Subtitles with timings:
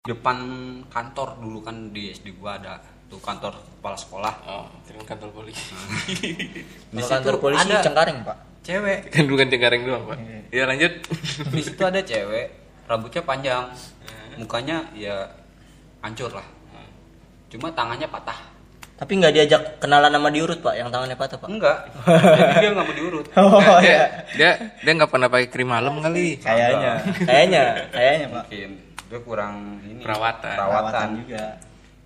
[0.00, 0.36] depan
[0.88, 2.80] kantor dulu kan di SD gua ada
[3.12, 5.60] tuh kantor kepala sekolah Oh, keren kantor polisi.
[6.24, 8.36] di Kalau situ kantor polisi ada Cengkareng, Pak.
[8.64, 10.18] cewek kan bukan Cengkareng doang, Pak.
[10.48, 10.92] Ya lanjut.
[11.52, 12.46] di situ ada cewek
[12.88, 13.64] rambutnya panjang
[14.34, 15.28] mukanya ya
[16.00, 16.46] hancur lah
[17.52, 18.40] cuma tangannya patah
[18.94, 21.48] Tapi nggak diajak kenalan sama diurut, Pak, yang tangannya patah, Pak.
[21.48, 24.00] enggak jadi dia nggak mau diurut Oh, dia, iya.
[24.36, 26.36] dia dia nggak pernah pakai krim malam kali.
[26.36, 26.92] Kayaknya,
[27.24, 28.44] kayaknya, kayaknya, Pak.
[28.44, 28.70] mungkin
[29.10, 30.54] dia kurang ini Perawatan.
[30.54, 31.08] perawatan.
[31.18, 31.44] Juga.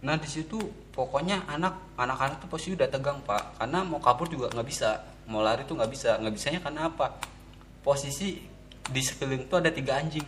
[0.01, 0.57] nah di situ
[0.91, 3.57] pokoknya anak anak-anak tuh pasti udah tegang pak.
[3.57, 4.91] Karena mau kabur juga nggak bisa.
[5.25, 6.17] Mau lari tuh nggak bisa.
[6.17, 7.13] Nggak bisanya karena apa?
[7.81, 8.41] Posisi
[8.85, 10.25] di sekeliling tuh ada tiga anjing.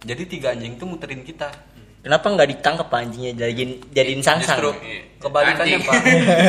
[0.00, 1.48] Jadi tiga anjing tuh muterin kita.
[2.00, 3.32] Kenapa nggak ditangkap Pak, anjingnya?
[3.36, 4.56] Jadiin jadiin sangsang?
[4.56, 5.00] Justru Iya.
[5.20, 5.84] kebalikannya Anjing.
[5.84, 6.02] pak.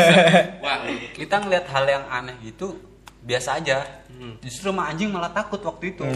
[0.63, 0.77] Wah,
[1.11, 2.79] kita ngeliat hal yang aneh gitu
[3.21, 3.83] biasa aja.
[4.39, 6.07] Justru sama anjing malah takut waktu itu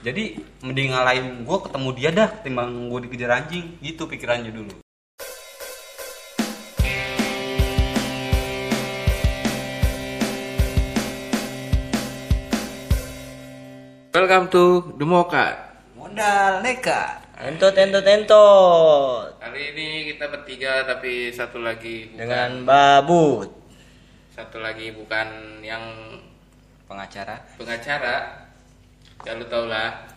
[0.00, 0.32] jadi
[0.64, 4.72] mending ngalahin gue ketemu dia dah ketimbang gue dikejar anjing gitu pikirannya dulu
[14.16, 15.76] welcome to Demoka.
[15.92, 19.32] modal neka Entot, entot, entot.
[19.40, 23.48] Hari ini kita bertiga tapi satu lagi bukan Dengan babut.
[24.36, 25.80] satu lagi bukan yang
[26.84, 28.49] pengacara pengacara.
[29.22, 30.08] Ya lu tau lah.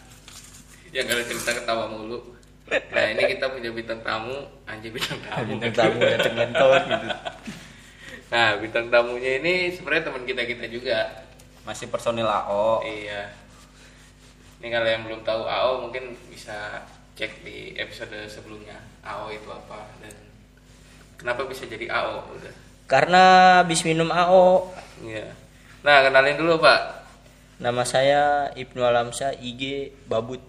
[0.93, 2.19] Yang kalau cerita ketawa mulu.
[2.69, 5.59] Nah ini kita punya bintang tamu, anjing bintang tamu.
[5.59, 7.07] Bintang tamu datang entot gitu.
[8.31, 10.99] Nah bintang tamunya ini sebenarnya teman kita kita juga.
[11.63, 13.31] masih personil AO Iya.
[14.59, 16.83] Ini kalau yang belum tahu AO mungkin bisa
[17.15, 18.75] cek di episode sebelumnya.
[18.99, 20.11] AO itu apa dan
[21.15, 22.51] kenapa bisa jadi AO udah.
[22.83, 23.23] Karena
[23.63, 25.31] habis minum AO, Iya.
[25.83, 27.02] Nah kenalin dulu Pak.
[27.63, 30.43] Nama saya Ibnu Alamsyah, IG Babut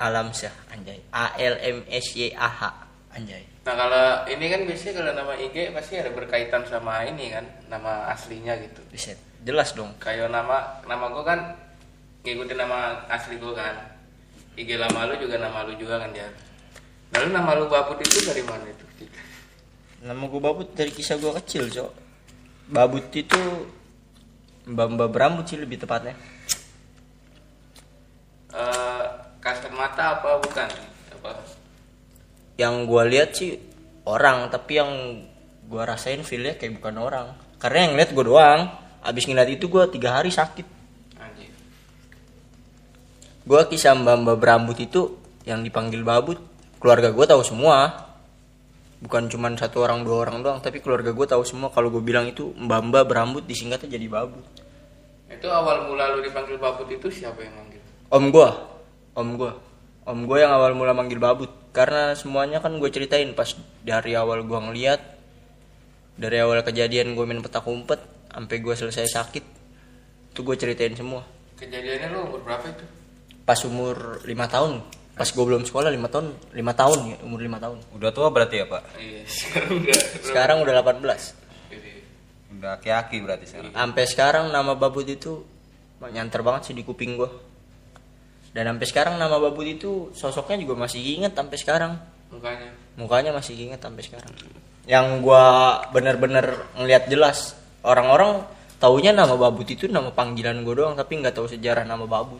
[0.00, 1.04] Alamsyah, anjay.
[1.12, 2.60] A L M S Y A H,
[3.12, 3.44] anjay.
[3.68, 8.08] Nah kalau ini kan biasanya kalau nama IG pasti ada berkaitan sama ini kan nama
[8.08, 8.80] aslinya gitu.
[8.88, 9.92] Buset, jelas dong.
[10.00, 11.40] Kayak nama nama gue kan
[12.24, 13.76] ngikutin nama asli gue kan.
[14.56, 16.32] IG lama lu juga nama lu juga kan dia.
[17.12, 18.84] Lalu nama lu Babut itu dari mana itu?
[20.04, 21.92] Nama gue Babut dari kisah gue kecil, Cok.
[22.68, 23.40] Babut itu
[24.64, 26.16] mbak-mbak berambut sih lebih tepatnya.
[28.54, 29.02] Eh,
[29.42, 30.68] kasat mata apa bukan?
[31.20, 31.30] Apa?
[32.54, 33.50] Yang gue lihat sih
[34.06, 34.90] orang, tapi yang
[35.64, 37.26] gue rasain feelnya kayak bukan orang.
[37.58, 38.60] Karena yang lihat gue doang.
[39.04, 40.64] Abis ngeliat itu gue tiga hari sakit.
[41.20, 41.52] Anjir.
[43.44, 46.40] Gue kisah mbak-mbak berambut itu yang dipanggil babut.
[46.80, 48.06] Keluarga gue tahu semua.
[49.04, 51.68] Bukan cuma satu orang dua orang doang, tapi keluarga gue tahu semua.
[51.68, 54.40] Kalau gue bilang itu mbak-mbak berambut disingkatnya jadi babut.
[55.28, 57.84] Itu awal mula lu dipanggil Babut itu siapa yang manggil?
[58.08, 58.48] Om gue,
[59.12, 59.52] om gue,
[60.08, 61.52] om gue yang awal mula manggil babut.
[61.76, 63.52] Karena semuanya kan gue ceritain pas
[63.84, 65.00] dari awal gue ngeliat,
[66.16, 68.00] dari awal kejadian gue main petak umpet,
[68.30, 69.44] sampai gue selesai sakit,
[70.32, 71.26] itu gue ceritain semua.
[71.60, 72.84] Kejadiannya lu umur berapa itu?
[73.42, 74.80] Pas umur lima tahun,
[75.14, 77.78] pas gue belum sekolah lima tahun, lima tahun ya, umur lima tahun.
[77.94, 79.98] udah tua berarti ya pak Iya, sekarang udah.
[80.26, 81.90] Sekarang udah 18 Jadi,
[82.58, 85.46] udah aki-aki berarti sekarang Sampai sekarang nama babut itu
[86.04, 87.30] nyanter banget sih di kuping gue.
[88.54, 91.92] Dan sampai sekarang nama babut itu sosoknya juga masih inget sampai sekarang.
[92.30, 92.70] mukanya.
[92.94, 94.30] Mukanya masih inget sampai sekarang.
[94.86, 95.44] Yang gua
[95.90, 98.46] bener-bener ngelihat jelas orang-orang
[98.78, 102.38] taunya nama babut itu nama panggilan gue doang tapi nggak tahu sejarah nama babut.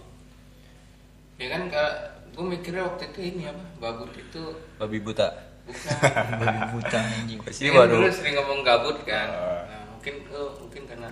[1.41, 3.65] Ya kan kak, gue mikirnya waktu itu ini apa?
[3.78, 4.43] Babut itu
[4.77, 5.28] babi buta
[5.65, 5.97] bukan.
[6.45, 7.39] Babi buta anjing.
[7.41, 9.28] Pasti baru dulu sering ngomong gabut kan.
[9.33, 11.09] Nah, mungkin oh, mungkin karena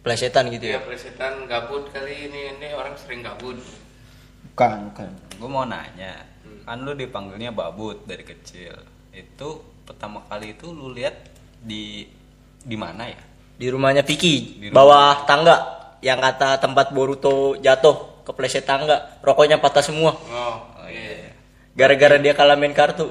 [0.00, 0.80] Plesetan gitu dia ya.
[0.80, 3.60] presetan gabut kali ini ini orang sering gabut.
[4.50, 5.10] Bukan, bukan.
[5.38, 6.26] gue mau nanya
[6.64, 8.74] kan lu dipanggilnya babut dari kecil
[9.10, 9.48] itu
[9.82, 11.16] pertama kali itu lu lihat
[11.60, 12.04] di
[12.60, 13.20] di mana ya
[13.60, 14.76] Di rumahnya Piki, Di rumah.
[14.80, 15.56] bawah tangga
[16.00, 20.14] yang kata tempat Boruto jatuh kepleset tangga, rokoknya patah semua.
[20.14, 21.34] Oh, iya.
[21.74, 23.10] Gara-gara dia kalah main kartu.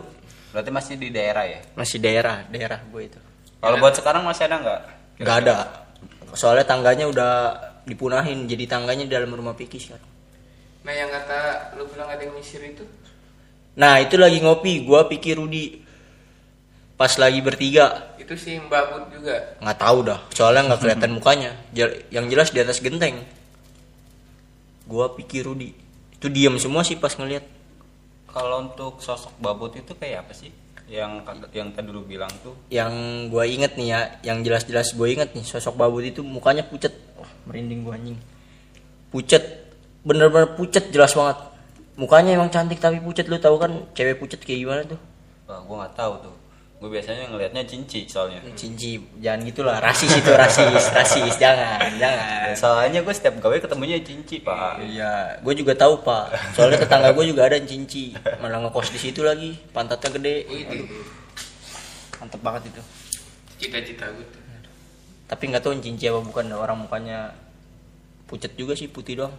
[0.49, 3.19] berarti masih di daerah ya Masih daerah, daerah gue itu.
[3.61, 4.79] kalau buat sekarang masih ada nggak
[5.21, 5.55] Gak ada.
[6.33, 7.33] Soalnya tangganya udah
[7.85, 10.09] dipunahin, jadi tangganya di dalam rumah Piki sekarang.
[10.81, 11.37] Nah yang kata
[11.75, 12.81] lu bilang ada yang nyisir itu?
[13.77, 15.85] Nah itu lagi ngopi, gua pikir Rudi
[16.95, 19.55] pas lagi bertiga Itu si Mbak Bud juga.
[19.61, 21.51] nggak tahu dah, soalnya nggak kelihatan mukanya.
[22.09, 23.21] Yang jelas di atas genteng.
[24.89, 25.77] Gua pikir Rudi
[26.17, 27.45] itu diam semua sih pas ngeliat.
[28.29, 30.53] kalau untuk sosok babut itu kayak apa sih
[30.89, 31.21] yang
[31.53, 32.93] yang tadi lu bilang tuh Yang
[33.29, 36.93] gua inget nih ya, yang jelas-jelas gue inget nih sosok babut itu mukanya pucet.
[37.17, 38.17] Wah merinding gua anjing.
[39.13, 39.41] Pucet,
[40.01, 41.37] bener-bener pucet jelas banget.
[41.99, 44.95] mukanya emang cantik tapi pucat lu tahu kan cewek pucat kayak gimana tuh
[45.49, 46.35] Wah, gue nggak tahu tuh.
[46.79, 48.39] Gue biasanya ngelihatnya cinci soalnya.
[48.55, 54.39] cinci jangan gitulah rasis itu rasis rasis jangan jangan Soalnya gue setiap gawe ketemunya cinci
[54.39, 54.79] pak.
[54.79, 56.55] Iya, gue juga tahu pak.
[56.55, 60.35] Soalnya tetangga gue juga ada yang cinci, malah ngekos di situ lagi, pantatnya gede.
[60.47, 60.87] Wih, Aduh,
[62.23, 62.81] mantep banget itu.
[63.59, 64.39] cita-cita gue tuh.
[65.27, 67.35] Tapi nggak tahu cinci apa bukan orang mukanya
[68.23, 69.35] pucat juga sih putih doang.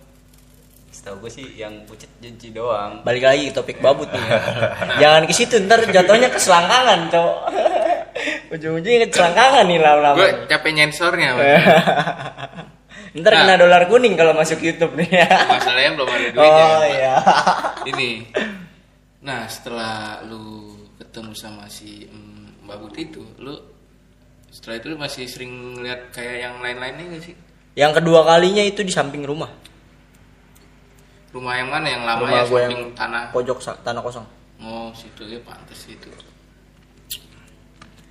[0.91, 3.07] Setahu gue sih yang pucet cinci doang.
[3.07, 4.27] Balik lagi ke topik babut nih.
[5.03, 7.39] Jangan ke situ ntar jatuhnya ke selangkangan, cowok.
[8.59, 10.17] Ujung-ujungnya ke selangkangan nih lama-lama.
[10.19, 11.31] Gue capek nyensornya.
[13.11, 13.59] Ntar kena Nah.
[13.59, 15.27] dolar kuning kalau masuk YouTube nih ya.
[15.51, 16.67] Masalahnya belum ada duitnya.
[16.71, 17.15] Oh iya.
[17.91, 18.11] Ini.
[19.27, 23.55] Nah, setelah lu ketemu sama si mm, Mbak Putih itu, lu
[24.51, 27.35] setelah itu lu masih sering lihat kayak yang lain-lainnya gak sih?
[27.75, 29.51] Yang kedua kalinya itu di samping rumah.
[31.31, 33.23] Rumah yang mana yang lama rumah ya gue yang tanah?
[33.31, 34.27] pojok tanah kosong.
[34.61, 36.11] Oh, situ ya pantas itu.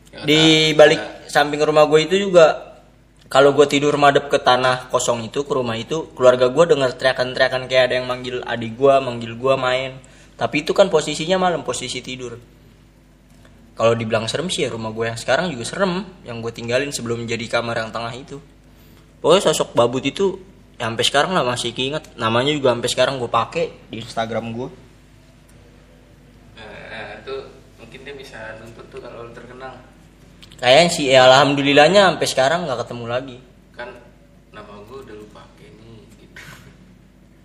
[0.10, 2.70] Ya, di nah, balik nah, samping rumah gue itu juga
[3.30, 7.70] kalau gue tidur madep ke tanah kosong itu ke rumah itu keluarga gue dengar teriakan-teriakan
[7.70, 10.02] kayak ada yang manggil adik gue manggil gue main
[10.34, 12.42] tapi itu kan posisinya malam posisi tidur
[13.78, 17.30] kalau dibilang serem sih ya rumah gue yang sekarang juga serem yang gue tinggalin sebelum
[17.30, 18.42] jadi kamar yang tengah itu
[19.22, 20.42] pokoknya sosok babut itu
[20.80, 24.70] ya sampai sekarang lah masih keinget namanya juga sampai sekarang gue pakai di Instagram gue
[26.56, 27.36] nah, itu
[27.84, 29.76] mungkin dia bisa nuntut tuh kalau terkenal.
[30.56, 33.38] kayaknya sih ya alhamdulillahnya sampai sekarang nggak ketemu lagi
[33.80, 33.96] Kan
[34.52, 36.36] nama gue udah lu pakai nih gitu.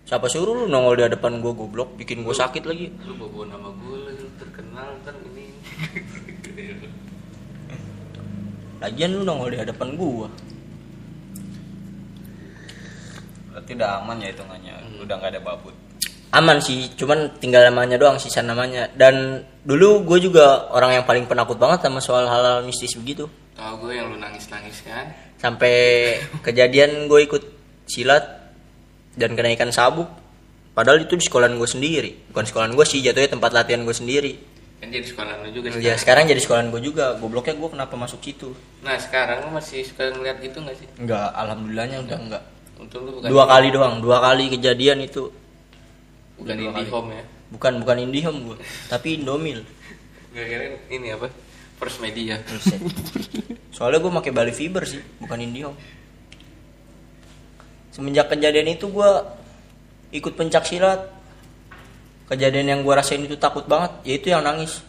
[0.03, 2.91] Siapa suruh lu nongol di hadapan gue goblok bikin gue sakit lagi.
[3.07, 5.55] Lu bawa nama gue lagi lu terkenal kan ini.
[8.83, 10.27] Lagian lu nongol di hadapan gue.
[13.55, 14.75] Berarti udah aman ya hitungannya.
[14.99, 15.75] Udah nggak ada babut.
[16.35, 18.91] Aman sih, cuman tinggal namanya doang sisa namanya.
[18.91, 23.31] Dan dulu gue juga orang yang paling penakut banget sama soal hal-hal mistis begitu.
[23.55, 25.15] Tahu gue yang lu nangis-nangis kan?
[25.39, 25.75] Sampai
[26.43, 27.43] kejadian gue ikut
[27.87, 28.51] silat
[29.15, 30.11] dan kenaikan sabuk.
[30.75, 32.11] Padahal itu di sekolahan gue sendiri.
[32.35, 34.35] Bukan sekolahan gue sih, jatuhnya tempat latihan gue sendiri.
[34.83, 37.15] Kan jadi sekolah lu juga Ya sekarang jadi sekolahan gue juga.
[37.23, 38.59] Gobloknya gue kenapa masuk situ?
[38.83, 40.91] Nah sekarang lu masih suka ngeliat gitu gak sih?
[40.99, 42.43] Enggak, alhamdulillahnya udah enggak.
[42.85, 45.33] Untung lu bukan Dua kali doang, dua kali kejadian itu
[46.37, 46.93] bukan dua indie kali.
[46.93, 47.25] home ya?
[47.55, 48.57] bukan bukan IndiHome gue
[48.91, 49.63] tapi Indomil
[50.35, 51.31] Gak kira ini apa?
[51.79, 52.43] First media.
[53.71, 55.79] soalnya gue pakai Bali Fiber sih bukan IndiHome
[57.95, 59.11] semenjak kejadian itu gue
[60.11, 61.07] ikut pencak silat
[62.27, 64.83] kejadian yang gue rasain itu takut banget yaitu yang nangis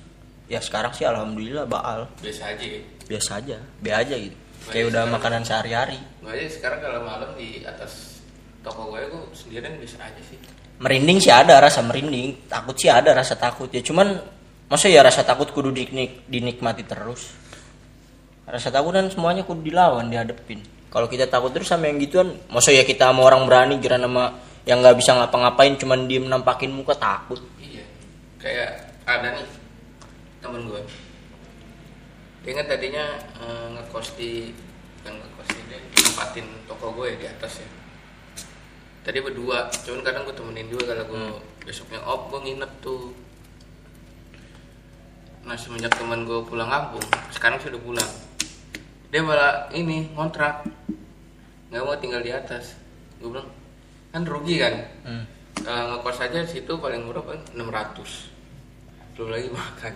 [0.50, 2.82] ya sekarang sih alhamdulillah baal Biasa aja ya.
[3.06, 7.62] biasa aja be aja gitu kayak udah makanan sehari-hari Gue aja sekarang kalau malam di
[7.62, 8.22] atas
[8.62, 10.38] toko gue gue sendirian biasa aja sih.
[10.76, 14.18] merinding sih ada rasa merinding takut sih ada rasa takut ya cuman
[14.66, 17.32] masa ya rasa takut kudu dinik- dinikmati terus
[18.44, 20.60] rasa takut kan semuanya kudu dilawan dihadepin
[20.90, 24.34] kalau kita takut terus sama yang gituan masa ya kita sama orang berani kira nama
[24.66, 27.86] yang nggak bisa ngapa-ngapain cuman diem nampakin muka takut Iya.
[28.42, 28.70] Kayak
[29.06, 29.48] ada nih
[30.42, 30.82] temen gue.
[32.46, 33.06] Dia kan tadinya
[33.42, 34.54] eh, ngekos di
[35.02, 37.70] bukan ngekos di dia nempatin toko gue di atas ya.
[39.06, 41.26] Tadi berdua, cuman kadang gue temenin juga kalau gue
[41.66, 43.14] besoknya off gue nginep tuh.
[45.46, 48.12] Nah semenjak teman gue pulang kampung, sekarang sudah pulang.
[49.10, 50.66] Dia malah ini ngontrak,
[51.70, 52.78] nggak mau tinggal di atas.
[53.18, 53.50] Gue bilang
[54.14, 54.74] kan rugi kan.
[55.02, 55.26] Hmm.
[55.66, 58.30] Eh, ngekos aja situ paling murah paling 600
[59.18, 59.94] belum lagi makan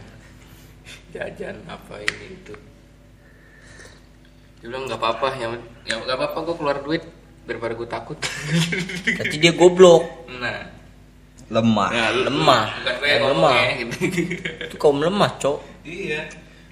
[1.11, 2.53] jajan apa ini itu.
[4.59, 5.47] Dia bilang nggak apa-apa ya
[5.83, 7.03] ya nggak apa-apa gue keluar duit
[7.43, 8.17] daripada gue takut.
[9.17, 10.03] Berarti dia goblok.
[10.33, 10.77] Nah.
[11.49, 11.89] Lemah.
[11.89, 12.63] ya, lu- lemah.
[12.77, 13.51] bukan gue yang Yang lemah.
[13.51, 13.93] ya gitu.
[14.69, 15.57] Itu kaum lemah cok.
[15.81, 16.21] Iya.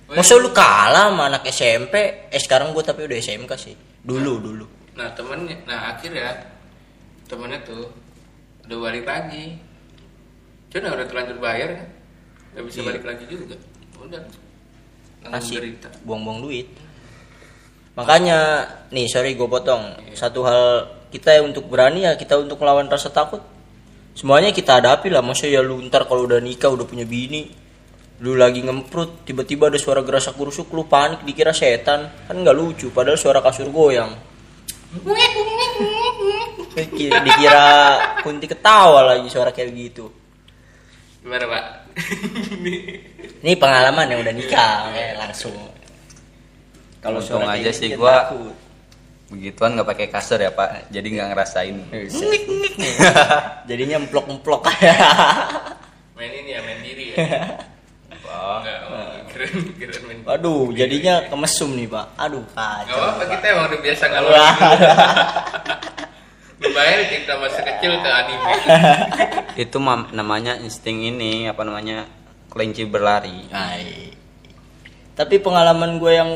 [0.08, 1.96] Masa lu kalah sama anak SMP
[2.30, 3.74] eh sekarang gue tapi udah SMK sih.
[4.00, 4.66] Dulu dulu.
[4.94, 6.30] Nah temennya nah akhirnya
[7.26, 7.90] temennya tuh
[8.64, 9.58] udah balik lagi.
[10.70, 11.88] Cuma udah terlanjur bayar kan?
[12.54, 12.86] Nggak bisa Iya.
[12.86, 13.56] balik lagi juga
[14.08, 14.24] udah.
[15.28, 15.90] Nanggung derita.
[16.08, 16.68] buang-buang duit.
[18.00, 18.40] Makanya
[18.94, 19.98] nih sorry gue potong.
[20.14, 20.62] Satu hal
[21.10, 23.42] kita untuk berani ya kita untuk melawan rasa takut.
[24.14, 25.26] Semuanya kita hadapi lah.
[25.26, 27.68] Maksudnya ya lu ntar kalau udah nikah udah punya bini
[28.18, 32.10] lu lagi ngemprut tiba-tiba ada suara gerasak gerusuk lu panik dikira setan.
[32.30, 34.14] Kan nggak lucu padahal suara kasur goyang.
[36.78, 37.66] Dikira, dikira
[38.22, 40.27] kunti ketawa lagi suara kayak gitu
[41.28, 41.64] gimana pak?
[43.44, 45.52] Ini pengalaman yang udah nikah ya, langsung.
[47.04, 48.56] Kalau untung aja sih gua takut.
[49.28, 50.88] begituan nggak pakai kasur ya pak.
[50.88, 51.76] Jadi nggak ngerasain.
[53.70, 54.64] Jadinya emplok-emplok
[56.18, 57.18] main ini ya main diri ya.
[58.10, 62.18] Enggak, oh, keren keren main waduh jadinya kemesum nih pak.
[62.18, 64.32] Aduh Gak kacau apa-apa kita emang udah biasa ngalor
[66.58, 68.54] Bayangin kita masa kecil ke anime
[69.64, 72.10] itu mam- namanya insting ini apa namanya
[72.50, 74.10] kelinci berlari Hai.
[75.14, 76.30] Tapi pengalaman gue yang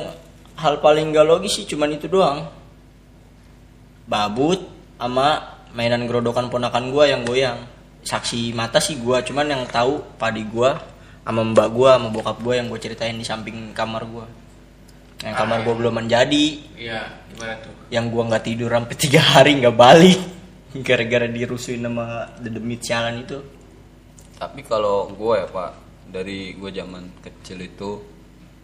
[0.58, 2.50] hal paling gak logis sih cuman itu doang.
[4.10, 4.58] Babut
[4.98, 7.62] sama mainan gerodokan ponakan gue yang goyang.
[8.01, 10.70] Saksi mata sih gue, cuman yang tahu padi gue
[11.22, 14.25] sama mbak gue sama bokap gue yang gue ceritain di samping kamar gue.
[15.22, 17.74] Yang kamar gue belum menjadi, Iya gimana tuh?
[17.94, 20.20] Yang gue nggak tidur sampai tiga hari nggak balik.
[20.88, 23.40] Gara-gara dirusuin sama dedemit sialan itu.
[24.42, 25.72] tapi kalau gue ya pak
[26.10, 28.01] dari gue zaman kecil itu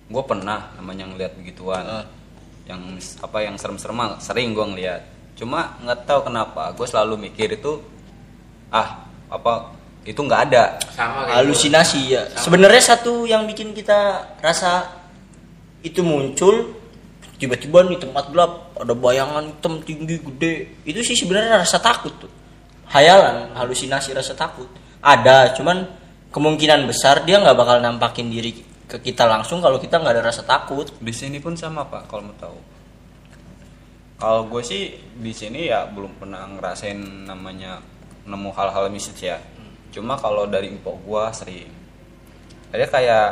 [0.10, 1.86] gue pernah namanya ngeliat begituan.
[1.86, 2.06] Ah.
[2.68, 5.02] yang apa yang serem-serem sering gue ngeliat.
[5.38, 7.80] Cuma nggak tahu kenapa gue selalu mikir itu
[8.74, 10.82] ah apa itu nggak ada.
[10.92, 12.24] Sama kayak halusinasi ya.
[12.36, 14.97] Sebenarnya satu yang bikin kita rasa
[15.86, 16.74] itu muncul
[17.38, 20.54] tiba-tiba nih tempat gelap ada bayangan hitam tinggi gede.
[20.86, 22.32] Itu sih sebenarnya rasa takut tuh.
[22.90, 24.68] Hayalan halusinasi rasa takut.
[25.02, 25.86] Ada cuman
[26.34, 28.52] kemungkinan besar dia nggak bakal nampakin diri
[28.88, 30.90] ke kita langsung kalau kita nggak ada rasa takut.
[30.98, 32.58] Di sini pun sama pak kalau mau tahu.
[34.18, 37.78] Kalau gue sih di sini ya belum pernah ngerasain namanya
[38.26, 39.38] nemu hal-hal mistis ya.
[39.94, 41.70] Cuma kalau dari info gue sering.
[42.74, 43.28] Ada kayak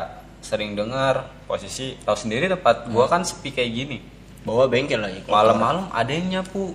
[0.46, 3.98] sering dengar posisi tahu sendiri tempat gue kan sepi kayak gini.
[4.46, 5.26] Bawa bengkel lagi.
[5.26, 6.74] Malam-malam ada yang nyapu.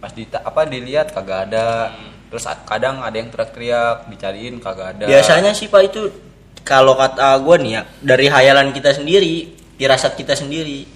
[0.00, 1.92] Pas di apa dilihat kagak ada.
[2.32, 5.04] Terus a- kadang ada yang teriak-teriak dicariin kagak ada.
[5.08, 6.08] Biasanya sih pak itu
[6.64, 10.88] kalau kata gue nih ya dari hayalan kita sendiri firasat kita sendiri.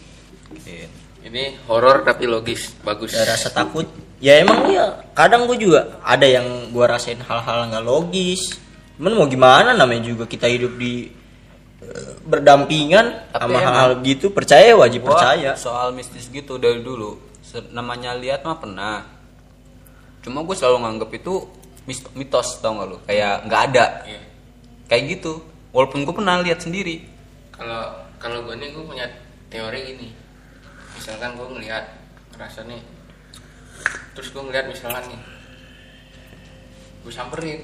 [1.20, 3.14] Ini horor tapi logis Bagus.
[3.14, 3.86] Ada rasa takut.
[4.18, 8.56] Ya emang ya kadang gue juga ada yang gue rasain hal-hal nggak logis.
[8.98, 11.19] Cuman mau gimana namanya juga kita hidup di
[12.22, 15.56] berdampingan Tapi sama emang- hal gitu percaya wajib Gua percaya.
[15.56, 17.16] soal mistis gitu dari dulu.
[17.72, 19.02] Namanya lihat mah pernah.
[20.20, 21.34] Cuma gue selalu nganggep itu
[22.14, 22.98] mitos tau gak lu?
[23.02, 23.86] Kayak nggak ada.
[24.04, 24.20] Iya.
[24.86, 25.38] kayak gitu.
[25.70, 27.06] Walaupun gue pernah lihat sendiri.
[27.50, 29.06] Kalau kalau gue nih gue punya
[29.48, 30.08] teori gini.
[30.94, 31.84] Misalkan gue ngeliat
[32.30, 32.82] Ngerasa nih.
[34.12, 35.20] Terus gue ngeliat misalkan nih.
[37.00, 37.60] Gue samperin.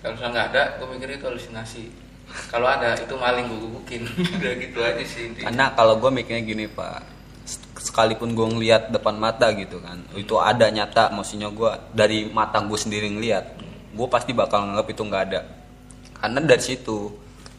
[0.00, 1.84] Kalau misalnya nggak ada gue mikir itu halusinasi
[2.50, 4.02] Kalau ada itu maling gue gebukin.
[4.38, 5.46] Udah gitu aja sih intinya.
[5.50, 7.02] Karena kalau gue mikirnya gini pak
[7.80, 12.76] sekalipun gue ngelihat depan mata gitu kan itu ada nyata maksudnya gue dari mata gue
[12.76, 13.56] sendiri ngelihat
[13.96, 15.40] gue pasti bakal nganggap itu nggak ada.
[16.20, 17.10] Karena dari situ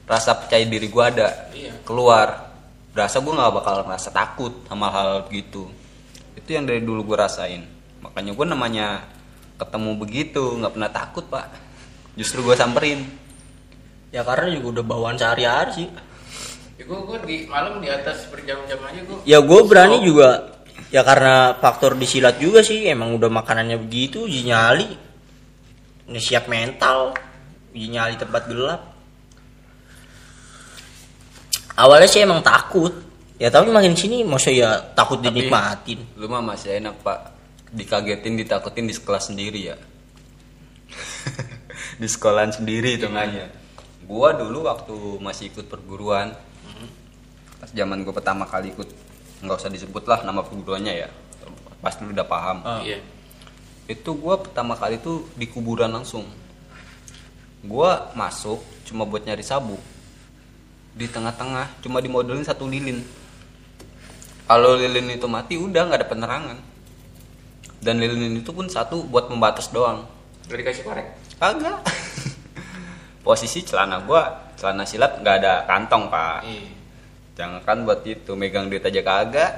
[0.06, 1.74] rasa percaya diri gue ada Iya.
[1.84, 2.54] keluar.
[2.92, 5.68] Berasa gue nggak bakal ngerasa takut sama hal begitu
[6.38, 7.63] itu yang dari dulu gue rasain.
[8.01, 8.88] Makanya gue namanya
[9.60, 11.48] ketemu begitu nggak pernah takut pak.
[12.16, 13.08] Justru gue samperin
[14.12, 15.89] ya karena juga udah bawaan sehari-hari sih.
[16.75, 20.60] Ya, gue, gue di malam di atas berjam-jam aja gue ya gue berani juga.
[20.91, 22.84] Ya karena faktor disilat juga sih.
[22.84, 24.89] Emang udah makanannya begitu uji nyali.
[26.12, 27.15] Ini siap mental.
[27.72, 28.82] Uji nyali tempat gelap.
[31.80, 32.91] Awalnya sih emang takut.
[33.39, 36.20] Ya tapi makin sini masa ya takut Tapi- dinikmatin.
[36.20, 37.32] lu mah masih enak pak.
[37.72, 39.77] Dikagetin ditakutin di sekolah sendiri ya.
[42.01, 43.61] Di sekolahan sendiri hitungannya
[44.12, 46.36] gua dulu waktu masih ikut perguruan
[47.63, 48.91] pas zaman gua pertama kali ikut
[49.39, 51.10] nggak usah disebut lah nama perguruannya ya
[51.82, 52.58] pas lu udah paham.
[52.62, 52.80] Ah.
[52.86, 53.01] Iya.
[53.89, 56.30] Itu gua pertama kali tuh di kuburan langsung.
[57.65, 59.82] Gua masuk cuma buat nyari sabuk
[60.94, 63.01] di tengah-tengah cuma dimodelin satu lilin.
[64.46, 66.58] Kalau lilin itu mati udah nggak ada penerangan.
[67.82, 70.06] Dan lilin itu pun satu buat membatas doang.
[70.46, 71.08] Gak dikasih korek?
[71.41, 71.82] Kagak
[73.22, 76.70] posisi celana gua celana silat nggak ada kantong pak Iya
[77.32, 79.51] jangan kan buat itu megang duit aja kagak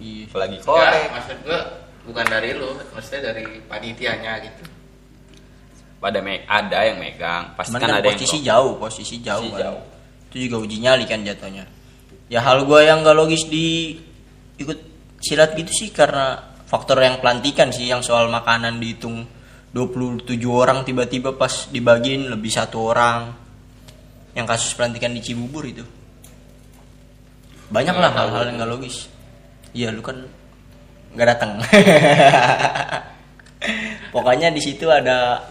[0.00, 0.24] Iya.
[0.26, 1.60] apalagi Ya, korek maksud gue
[2.08, 4.64] bukan dari lu, maksudnya dari panitianya gitu.
[6.00, 8.48] pada me ada yang megang pasti Cuman kan kan ada yang posisi bawa.
[8.48, 9.60] jauh, posisi jauh Posisi kan.
[9.68, 9.82] jauh.
[10.32, 11.64] Itu juga uji nyali kan jatuhnya.
[12.32, 14.00] Ya hal gua yang gak logis di
[14.56, 14.78] ikut
[15.20, 19.28] silat gitu sih karena faktor yang pelantikan sih yang soal makanan dihitung
[19.70, 23.34] 27 orang tiba-tiba pas dibagiin lebih satu orang.
[24.34, 25.82] Yang kasus pelantikan di Cibubur itu.
[27.70, 28.96] Banyak lah Nggak hal-hal yang gak logis.
[29.70, 30.18] Iya lu kan
[31.14, 31.50] nggak datang.
[34.14, 35.46] Pokoknya di situ ada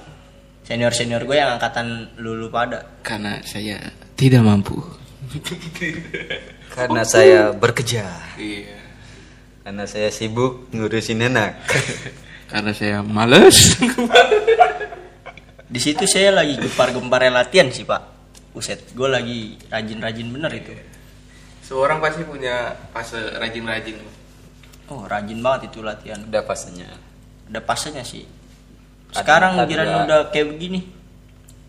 [0.63, 2.83] senior senior gue yang angkatan lulu pada.
[3.03, 3.79] Karena saya
[4.15, 4.75] tidak mampu.
[6.73, 8.81] karena saya berkejar Iya.
[9.61, 11.53] karena saya sibuk ngurusin anak
[12.49, 13.77] Karena saya males.
[15.73, 18.01] Di situ saya lagi gempar-gemparnya latihan sih pak.
[18.57, 20.73] Uset, gue lagi rajin-rajin bener itu.
[21.61, 24.01] Seorang pasti punya fase rajin-rajin.
[24.89, 26.17] Oh rajin banget itu latihan.
[26.25, 26.89] udah pastinya
[27.45, 28.25] Ada pasnya sih.
[29.13, 30.85] Sekarang giliran udah kayak begini,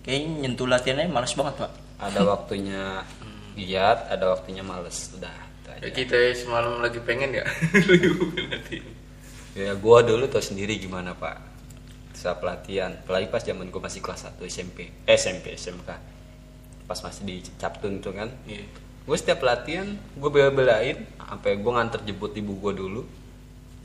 [0.05, 1.73] kayaknya nyentuh latihannya males banget pak.
[2.01, 3.05] ada waktunya
[3.61, 5.93] giat ada waktunya males udah itu aja.
[5.93, 7.45] Kita semalam lagi pengen ya.
[8.53, 9.00] Nanti.
[9.55, 11.39] Ya gua dulu tau sendiri gimana pak.
[12.15, 16.21] Saat pelatihan apalagi pas zaman gua masih kelas 1 SMP eh, SMP SMK
[16.91, 18.27] pas masih di Captun tuh kan.
[18.51, 18.67] Iya.
[19.01, 23.03] gue setiap latihan gue bela-belain sampai gue nganter jemput ibu gue dulu.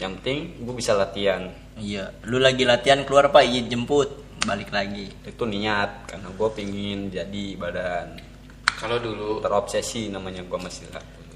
[0.02, 1.54] Yang penting gue bisa latihan.
[1.78, 4.10] Iya, lu lagi latihan keluar pak, izin jemput,
[4.44, 5.14] balik lagi.
[5.22, 8.18] itu niat karena gue pingin jadi badan.
[8.76, 10.90] Kalau dulu terobsesi namanya gue masih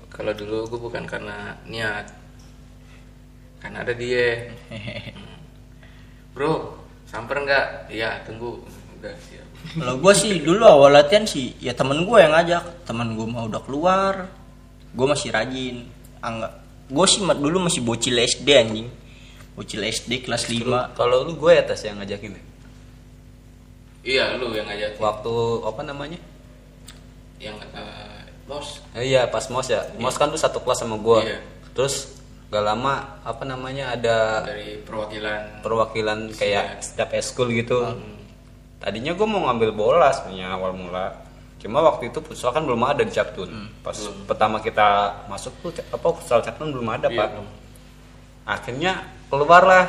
[0.09, 2.09] kalau dulu gue bukan karena niat.
[3.59, 4.47] Karena ada dia.
[6.33, 7.65] Bro, samper nggak?
[7.91, 8.63] Iya, tunggu.
[8.99, 9.47] Udah siap.
[9.75, 12.87] Kalau gue sih dulu awal latihan sih, ya temen gue yang ngajak.
[12.87, 14.13] Temen gue mau udah keluar,
[14.91, 15.83] gue masih rajin.
[16.19, 16.51] Anggap,
[16.87, 18.87] gue sih dulu masih bocil SD anjing.
[19.55, 22.43] Bocil SD kelas 5 kalau lu gue atas yang ngajakin ya
[23.99, 24.95] Iya, lu yang ngajak.
[24.95, 25.35] waktu
[25.67, 26.15] apa namanya
[27.43, 28.79] Yang eh, mos.
[28.95, 31.39] Eh, iya pas mos ya mos kan tuh satu kelas sama gue Iya.
[31.75, 32.18] terus
[32.49, 37.93] gak lama apa namanya ada dari perwakilan perwakilan kayak setiap eskul gitu.
[38.79, 41.13] Tadinya gue mau ngambil bola sebenarnya awal mula.
[41.59, 43.51] Cuma waktu itu futsal kan belum ada di Captun
[43.83, 43.93] pas
[44.25, 44.87] pertama kita
[45.27, 47.27] masuk tuh apa futsal Captun belum ada Iya, pak.
[47.35, 47.47] belum.
[48.47, 48.91] akhirnya
[49.29, 49.85] keluarlah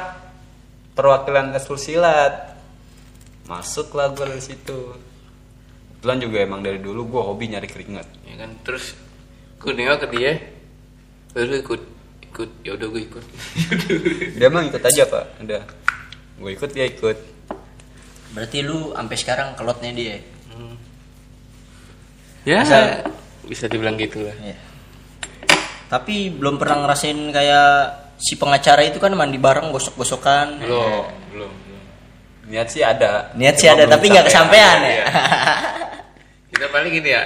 [0.93, 2.53] perwakilan eskul silat.
[3.47, 4.95] Masuklah gue dari situ.
[5.97, 8.07] Kebetulan juga emang dari dulu gue hobi nyari keringat.
[8.27, 8.93] Ya kan terus
[9.57, 10.33] gue nengok ke dia
[11.31, 11.83] baru ikut
[12.41, 13.25] ikut ya udah gue ikut
[14.39, 15.63] dia emang ikut aja pak udah
[16.39, 17.19] gue ikut dia ikut
[18.31, 20.17] Berarti lu sampai sekarang kelotnya dia.
[22.41, 23.05] ya Asal-
[23.43, 24.57] bisa dibilang gitu lah Iya.
[25.89, 27.69] Tapi belum pernah ngerasain kayak
[28.17, 30.63] si pengacara itu kan mandi bareng gosok-gosokan.
[30.63, 31.83] belum belum belum
[32.47, 35.05] niat sih ada Niat sih ada tapi nggak kesampaian ya.
[36.51, 37.23] Kita paling gini ya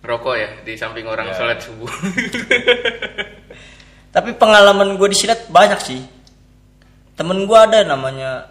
[0.00, 1.34] rokok ya di samping orang Ya.
[1.34, 1.86] sholat subuh
[4.18, 6.02] Tapi pengalaman gue di silat banyak sih.
[7.14, 8.50] Temen gue ada namanya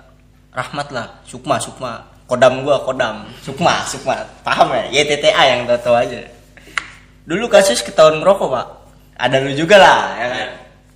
[0.49, 2.08] Rahmat lah, Sukma, Sukma.
[2.23, 3.27] Kodam gue, Kodam.
[3.39, 4.15] Sukma, Sukma.
[4.41, 5.03] Paham ya?
[5.03, 6.23] YTTA yang tau tahu aja.
[7.23, 8.67] Dulu kasus ketahuan ngerokok pak.
[9.19, 10.49] Ada lu juga lah, ya kan?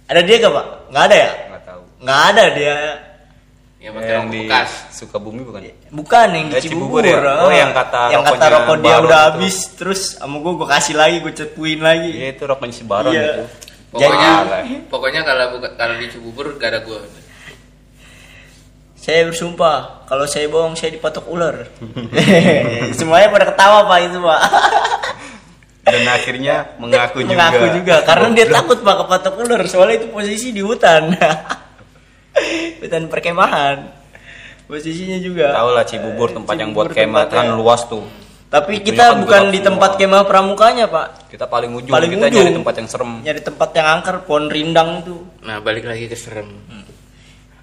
[0.07, 0.65] Ada dia gak pak?
[0.87, 1.31] Nggak ada ya?
[1.47, 2.75] nggak tahu Nggak ada dia.
[3.81, 7.01] ya pakai yang rokok di bekas Sukabumi bukan Bukan yang di Cibubur.
[7.01, 7.17] Cibubur ya?
[7.41, 9.29] Oh, yang kata yang kata rokok dia udah itu.
[9.33, 12.09] habis terus sama gue gue kasih lagi gue cepuin lagi.
[12.13, 13.25] iya itu rokoknya si Baron Iya.
[13.25, 13.43] itu
[13.91, 17.01] pokoknya Jadi- pokoknya kalau buka- kalau di Cibubur gak ada gue
[18.95, 21.65] Saya bersumpah kalau saya bohong saya dipatok ular.
[22.97, 24.39] Semuanya pada ketawa pak itu pak.
[25.89, 30.53] dan akhirnya mengaku juga Mengaku juga karena dia takut pak kepatok ular soalnya itu posisi
[30.53, 31.17] di hutan.
[32.85, 33.89] hutan perkemahan.
[34.69, 35.49] Posisinya juga.
[35.51, 38.05] tahu lah Cibubur tempat yang buat Cibubur kemah kan luas tuh
[38.51, 39.67] Tapi Itunya kita kan bukan gelap di semua.
[39.71, 41.07] tempat kemah pramukanya pak.
[41.31, 42.35] kita paling ujung Paling kita ujung.
[42.35, 45.15] nyari tempat yang serem Nyari tempat yang angker pohon rindang itu.
[45.39, 46.51] nah balik lagi ke serem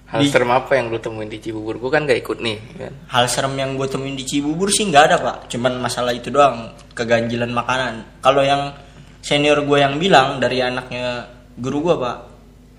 [0.09, 2.93] hal Di- serem apa yang lu temuin di Cibubur gue kan gak ikut nih kan
[3.05, 6.73] Hal serem yang gue temuin di Cibubur sih nggak ada pak, cuman masalah itu doang
[6.97, 8.17] keganjilan makanan.
[8.17, 8.73] Kalau yang
[9.21, 12.17] senior gue yang bilang dari anaknya guru gue pak,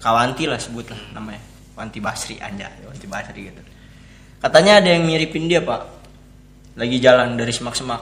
[0.03, 1.39] Kawanti lah sebut lah namanya,
[1.79, 3.63] Wanti Basri aja, Wanti Basri gitu.
[4.43, 6.00] Katanya ada yang miripin dia pak,
[6.81, 8.01] lagi jalan dari semak-semak.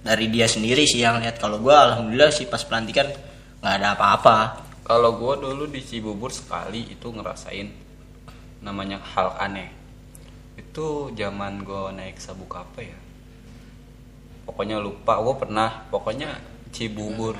[0.00, 1.36] Dari dia sendiri sih yang lihat.
[1.36, 3.12] Kalau gue alhamdulillah sih pas pelantikan
[3.60, 4.36] nggak ada apa-apa.
[4.82, 7.68] kalau gue dulu di Cibubur sekali itu ngerasain
[8.64, 9.70] namanya hal aneh.
[10.56, 12.98] Itu zaman gue naik sabuk apa ya.
[14.48, 15.84] Pokoknya lupa gue pernah.
[15.92, 16.40] Pokoknya
[16.72, 17.36] Cibubur.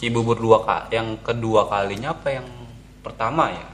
[0.00, 2.48] Cibubur dua kali yang kedua kalinya apa yang
[3.04, 3.68] pertama ya?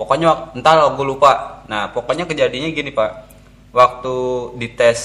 [0.00, 1.62] Pokoknya entah gue lupa.
[1.68, 3.29] Nah pokoknya kejadiannya gini pak
[3.70, 4.14] waktu
[4.58, 5.00] dites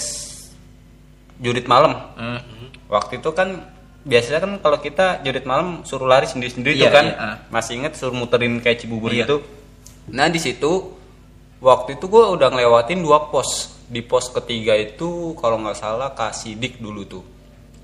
[1.37, 1.93] jurit malam.
[2.15, 2.39] Hmm.
[2.85, 3.65] waktu itu kan
[4.05, 7.05] biasanya kan kalau kita jurit malam suruh lari sendiri-sendiri Iya, tuh kan.
[7.09, 7.35] iya, ah.
[7.49, 9.25] masih inget suruh muterin kayak Cibubur Iya.
[9.25, 9.41] gitu.
[10.13, 10.93] Nah di situ
[11.57, 13.73] waktu itu gue udah ngelewatin dua pos.
[13.89, 17.23] Di pos ketiga itu kalau nggak salah Kasidik dulu tuh.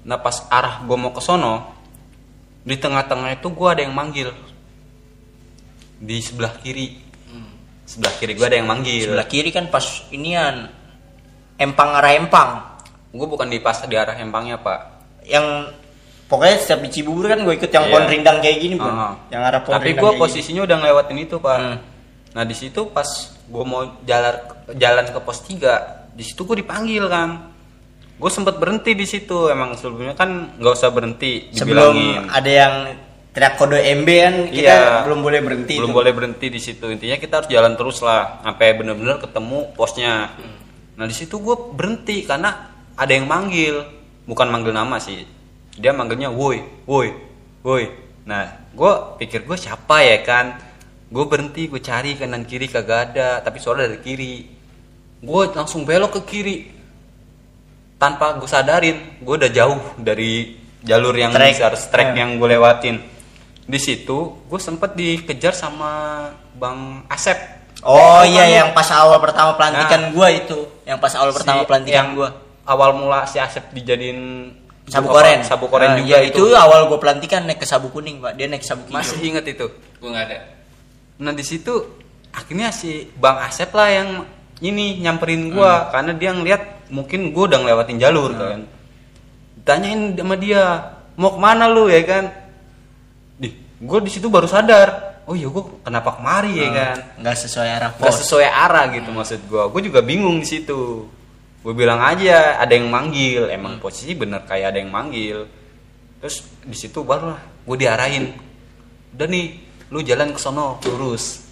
[0.05, 1.73] Nah pas arah gue mau ke sono
[2.61, 4.29] di tengah-tengah itu gue ada yang manggil.
[5.97, 6.97] Di sebelah kiri
[7.91, 10.71] sebelah kiri gue ada yang manggil Sebelah kiri kan pas inian
[11.57, 12.49] empang arah empang.
[13.11, 14.79] gue bukan di pas di arah empangnya pak
[15.25, 15.67] yang
[16.25, 17.91] pokoknya setiap di Cibubur kan gue ikut yang Iya.
[17.91, 19.19] pohon rindang kayak gini pun Ah.
[19.27, 20.15] yang arah pohon tapi gue gini.
[20.17, 21.75] posisinya udah ngelewatin itu pak Hmm.
[22.31, 23.09] nah di situ pas
[23.43, 24.35] gue mau jalan
[24.73, 25.75] jalan ke pos 3
[26.09, 27.51] di situ gue dipanggil kan
[28.15, 32.73] gue sempet berhenti di situ emang sebelumnya kan nggak usah berhenti sebelum dibilangin ada yang
[33.31, 35.03] teriak kode MB kan kita Iya.
[35.03, 35.97] belum boleh berhenti belum tuh.
[35.97, 36.85] boleh berhenti di situ.
[36.85, 40.35] Intinya kita harus jalan terus lah sampai bener-bener ketemu posnya
[40.91, 43.81] nah di situ gue berhenti karena ada yang manggil.
[44.21, 45.23] Bukan manggil nama sih.
[45.73, 47.09] Dia manggilnya woi woi
[47.61, 47.83] woi
[48.21, 50.59] nah gue pikir gue siapa ya kan?
[51.07, 53.39] Gue berhenti gue cari kanan kiri kagak ada.
[53.39, 54.35] Tapi suara dari kiri.
[55.19, 56.57] Gue langsung belok ke kiri.
[57.95, 61.53] Tanpa gue sadarin gue udah jauh dari jalur yang Trek.
[61.53, 62.25] besar trek Ya.
[62.25, 62.97] yang gue lewatin
[63.61, 65.91] di situ gue sempet dikejar sama
[66.53, 67.37] bang Asep.
[67.81, 70.11] Oh iya yang pas awal pertama pelantikan Nah.
[70.13, 70.69] gua itu.
[70.85, 72.29] Yang pas awal pertama si- pelantikan yang gua.
[72.61, 74.53] awal mula si Asep dijadiin
[74.85, 75.41] sabu koren.
[75.41, 76.53] Sabu koren Nah, juga iya, itu.
[76.53, 78.37] awal gua pelantikan naik ke sabu kuning pak.
[78.37, 79.65] Dia naik ke sabu masih hijau inget itu?
[79.97, 80.37] Gue nggak ada.
[81.17, 81.73] Nah di situ
[82.29, 84.09] akhirnya si bang Asep lah yang
[84.61, 85.89] ini nyamperin gua.
[85.89, 86.61] Karena dia ngeliat
[86.93, 88.61] mungkin gua udah ngelewatin jalur kan.
[89.57, 90.61] Ditanyain sama dia
[91.17, 92.23] mau ke mana lu ya kan
[93.81, 96.97] gua di situ baru sadar oh iya gua kenapa kemari ya kan?
[97.21, 99.67] nggak sesuai arah nggak sesuai arah gitu maksud gua.
[99.73, 101.09] Gue juga bingung di situ.
[101.61, 103.45] Gue bilang aja ada yang manggil.
[103.53, 105.45] Emang posisi bener kayak ada yang manggil.
[106.17, 108.33] Terus di situ baru lah gue diarahin.
[109.13, 109.45] Udah nih
[109.93, 111.45] lu jalan ke sono lurus.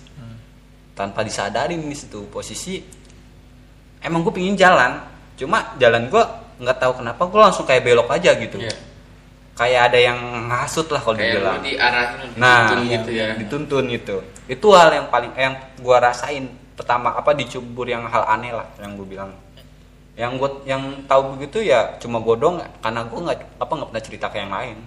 [0.98, 2.82] Tanpa disadarin di situ posisi
[4.02, 4.98] emang gue pingin jalan.
[5.38, 6.24] Cuma jalan gue
[6.60, 8.58] nggak tahu kenapa gue langsung kayak belok aja gitu.
[8.58, 8.74] Iya.
[9.60, 14.16] Kayak ada yang ngasut lah kalau kayak dibilang diarahin Nah, dituntun gitu ya dituntun gitu.
[14.48, 16.48] Itu hal yang paling yang gua rasain
[16.80, 19.36] pertama apa dicubur yang hal aneh lah yang gue bilang.
[20.16, 24.04] Yang gua yang tahu begitu ya cuma gue dong karena gue nggak apa nggak pernah
[24.08, 24.78] cerita ke yang lain.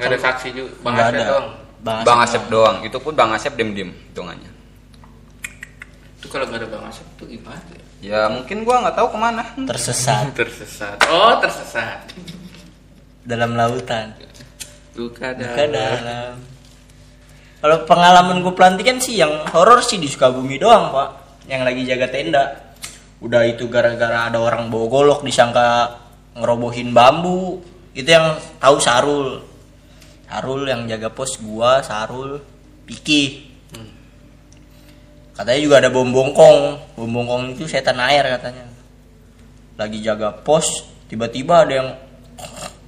[0.00, 1.48] nggak ada saksi juga bang Asep doang
[1.84, 2.76] Bang Bang Asep Asep doang.
[2.80, 4.52] Itu pun Bang Asep diem-diem hitungannya.
[6.20, 7.84] itu kalau nggak ada bang Asep tuh gimana ya?
[8.00, 9.44] Ya mungkin gua nggak tahu ke mana.
[9.68, 12.08] tersesat tersesat oh tersesat
[13.30, 14.18] dalam lautan.
[14.98, 16.34] Luka dalam dalam.
[17.62, 21.08] kalau pengalaman gue pelantikan sih yang horor sih di Sukabumi doang pak.
[21.46, 22.44] Yang lagi jaga tenda.
[23.22, 25.94] Udah itu gara-gara ada orang bawa golok disangka
[26.34, 27.62] ngerobohin bambu.
[27.94, 29.44] Itu yang tahu Sarul.
[30.26, 32.42] Sarul yang jaga pos gua Sarul
[32.88, 33.50] Piki.
[35.40, 36.58] Katanya juga ada bom bongkong.
[37.00, 38.66] Bom bongkong itu setan air katanya.
[39.80, 41.88] Lagi jaga pos tiba-tiba ada yang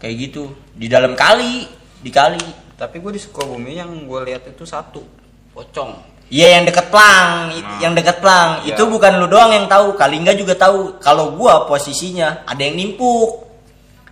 [0.02, 0.42] kayak gitu
[0.74, 1.70] di dalam kali
[2.02, 5.06] di kali Tapi gue di Sukabumi yang gue lihat itu satu
[5.54, 6.02] pocong.
[6.26, 8.66] Iya yang deket plang, i- yang deket plang.
[8.66, 8.74] Iya.
[8.74, 10.98] Itu bukan lu doang yang tahu, Kalingga juga tahu.
[10.98, 13.46] Kalau gua posisinya ada yang nimpuk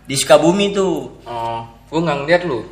[0.06, 1.18] di Sukabumi tuh.
[1.26, 2.62] oh gue nggak ngeliat lu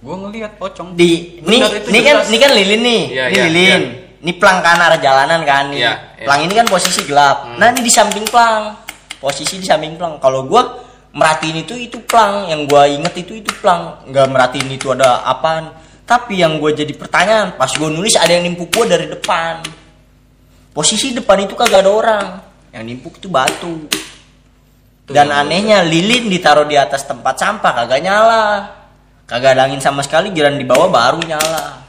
[0.00, 0.92] Gue ngelihat pocong.
[0.92, 3.82] Di ini ini kan ini kan lilin nih, Iya, ini iya, lilin.
[4.20, 5.80] Ini plang kan arah jalanan kan nih.
[5.80, 6.26] Iya, iya.
[6.28, 7.48] Plang ini kan posisi gelap.
[7.56, 8.76] Nah ini di samping plang,
[9.16, 10.20] posisi di samping plang.
[10.20, 14.06] Kalau gua merhatiin itu itu plang, yang gua inget itu itu plang.
[14.06, 15.74] Nggak merhatiin itu ada apaan.
[16.06, 19.62] Tapi yang gua jadi pertanyaan pas gua nulis ada yang nimpuk gua dari depan.
[20.70, 22.26] Posisi depan itu kagak ada orang.
[22.70, 23.90] Yang nimpuk itu batu.
[25.06, 28.46] Tuh Dan anehnya lilin ditaruh di atas tempat sampah kagak nyala.
[29.26, 31.86] Kagak ada angin sama sekali, giran di bawah baru nyala.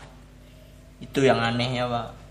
[1.01, 2.21] Itu yang anehnya, Pak.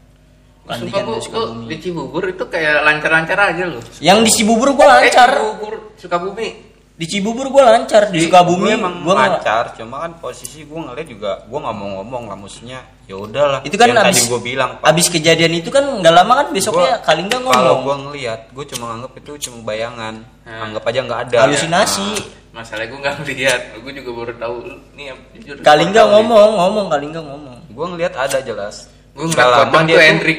[0.70, 1.66] Sumpah gua, di gua Sukabumi.
[1.66, 5.31] di Cibubur itu kayak lancar-lancar aja lu Yang di Cibubur gua eh lancar.
[5.35, 6.69] Cibubur Sukabumi
[7.01, 10.77] Di Cibubur gua lancar, di Sukabumi Gue emang gua nggak- lancar, cuma kan posisi gue
[10.77, 13.65] ngeliat juga gue nggak mau ngomong lah maksudnya ya udahlah.
[13.65, 14.85] Itu kan yang abis, tadi gue bilang Pak.
[14.87, 17.81] abis kejadian itu kan nggak lama kan besoknya Gua- Kalingga Kalau ngomong.
[17.81, 20.61] gue ngeliat, gue cuma nganggep itu cuma bayangan, Hmm.
[20.61, 21.39] anggap aja nggak ada.
[21.43, 22.09] Halusinasi.
[22.51, 24.57] masalah gue nggak lihat gue juga baru tahu
[24.93, 25.07] nih
[25.39, 27.59] jujur Kalingga baru tahu ngomong, ngomong Kalingga ngomong.
[27.65, 28.77] gue ngeliat ada jelas.
[29.11, 30.39] gue Nggak ngeliat lama dia tuh Hendrik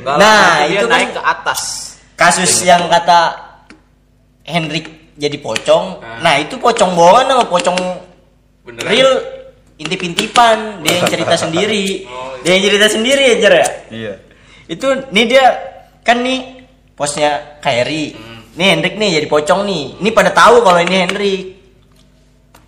[0.00, 1.60] nggak Nah, dia itu kan- naik ke atas.
[2.12, 3.20] Kasus yang kata
[4.42, 5.84] Hendrik jadi pocong.
[6.02, 6.18] Ah.
[6.22, 7.78] Nah, itu pocong bohongan sama pocong
[8.66, 8.90] beneran?
[8.90, 9.12] real.
[9.80, 10.84] Intip-intipan.
[10.84, 12.04] Dia yang cerita sendiri.
[12.04, 12.42] Oh, iya.
[12.44, 13.68] dia yang cerita sendiri ya Jer ya?
[13.90, 14.14] Iya.
[14.70, 15.44] itu nih dia
[16.06, 16.62] kan nih
[16.94, 18.14] posnya Kairi
[18.54, 19.84] nih Hendrik nih jadi pocong nih.
[19.98, 21.42] Ini pada tahu kalau ini Hendrik.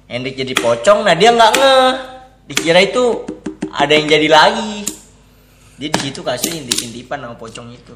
[0.08, 1.90] Hendrik jadi pocong nah dia nggak ngeh
[2.50, 3.22] dikira itu
[3.72, 4.84] ada yang jadi lagi.
[5.80, 7.94] Dia di situ kasih intip-intipan sama pocong itu.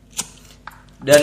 [1.06, 1.22] Dan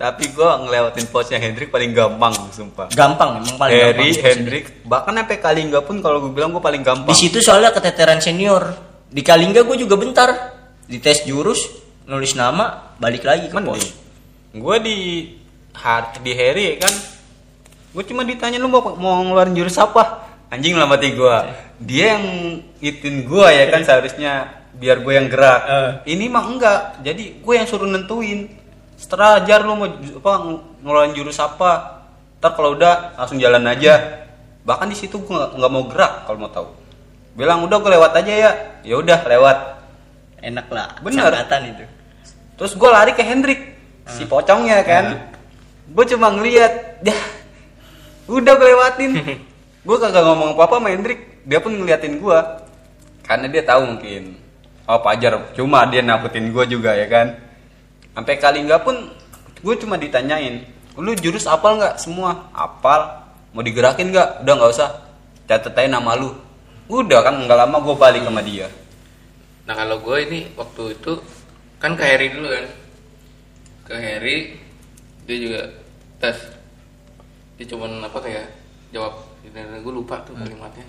[0.00, 2.88] Tapi gue ngelewatin posnya Hendrik paling gampang, sumpah.
[2.88, 4.24] gampang emang paling Harry, gampang posisi.
[4.24, 7.12] Hendrik, bahkan sampai Kalingga pun kalau gue bilang gue paling gampang.
[7.12, 8.80] Di situ soalnya keteteran senior.
[9.12, 10.56] Di Kalingga gue juga bentar.
[10.88, 11.68] Di tes jurus,
[12.08, 13.92] nulis nama, balik lagi ke pos.
[14.56, 14.96] Gue di
[16.20, 16.92] di Harry kan
[17.90, 21.36] gue cuma ditanya lu mau mau ngeluarin jurus apa anjing lah mati gue
[21.82, 22.26] dia yang
[22.78, 25.90] itin gue ya kan seharusnya biar gue yang gerak Eh.
[26.14, 28.50] ini mah enggak jadi gue yang suruh nentuin
[29.00, 32.04] setelah ajar lu mau apa ng- ngeluarin jurus apa
[32.36, 34.20] ntar kalau udah langsung jalan aja
[34.68, 36.68] bahkan di situ gue nggak mau gerak kalau mau tahu
[37.32, 38.50] bilang udah gue lewat aja ya
[38.84, 39.58] ya udah lewat
[40.44, 41.32] enak lah Bener.
[41.32, 41.84] sangkatan itu
[42.60, 43.72] Terus gue lari ke Hendrik,
[44.04, 45.32] si pocongnya kan.
[45.96, 47.20] Gue cuma ngeliat, dah,
[48.28, 49.10] udah gue lewatin.
[49.88, 52.38] gue kagak ngomong apa-apa sama Hendrik, dia pun ngeliatin gue.
[53.24, 54.36] Karena dia tahu mungkin,
[54.84, 57.40] oh pajar, cuma dia nakutin gue juga ya kan.
[58.10, 58.96] Sampai kali nggak pun,
[59.62, 60.66] gue cuma ditanyain,
[60.98, 62.50] lu jurus apal nggak semua?
[62.50, 63.22] Apal,
[63.54, 64.42] mau digerakin nggak?
[64.42, 64.90] Udah nggak usah,
[65.46, 66.34] catet aja nama lu.
[66.90, 68.66] Udah kan nggak lama gue balik sama dia.
[69.64, 71.22] Nah kalau gue ini waktu itu
[71.78, 72.66] kan ke Harry dulu kan,
[73.86, 74.58] ke Harry
[75.30, 75.60] dia juga
[76.18, 76.36] tes,
[77.54, 78.50] dia cuman apa kayak
[78.90, 80.82] jawab, gue lupa tuh kalimatnya.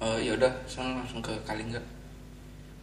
[0.00, 1.78] Eh ya udah, langsung langsung ke Kalingga.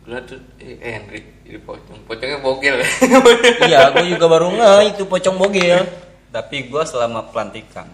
[0.07, 2.79] Gue tuh eh, eh Henry jadi pocong, pocongnya bogel.
[3.67, 5.83] iya gue juga baru nge itu pocong bogel.
[6.31, 7.91] Tapi gue selama pelantikan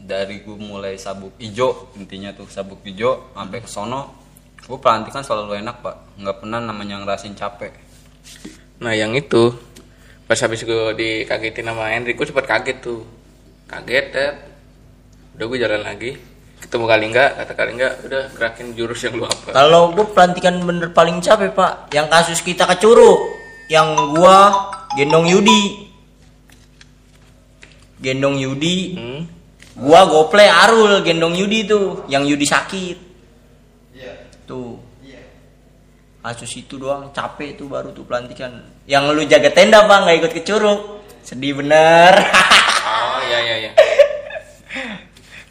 [0.00, 4.16] dari gue mulai sabuk ijo intinya tuh sabuk ijo sampai ke sono
[4.64, 5.96] gue pelantikan selalu enak pak.
[6.16, 7.76] Nggak pernah namanya ngerasin capek.
[8.80, 9.52] Nah yang itu
[10.24, 13.04] pas habis gue dikagetin sama Henry, gue cepet kaget tuh,
[13.70, 14.28] kaget ya.
[15.36, 16.16] Udah gue jalan lagi,
[16.60, 19.52] ketemu Kalingga, kata Kalingga, udah gerakin jurus yang lu apa.
[19.52, 21.92] kalau gue pelantikan bener paling capek pak.
[21.92, 23.20] Yang kasus kita ke Curug
[23.68, 24.52] yang gua
[24.94, 25.90] gendong Yudi.
[28.00, 28.78] Gendong Yudi.
[28.96, 29.22] Hmm?
[29.76, 32.96] gua gople Arul gendong Yudi tuh yang Yudi sakit.
[34.48, 34.78] Tuh.
[36.26, 38.50] Kasus itu doang capek tuh baru tuh pelantikan.
[38.90, 42.14] Yang lu jaga tenda pak nggak ikut ke Curug sedih bener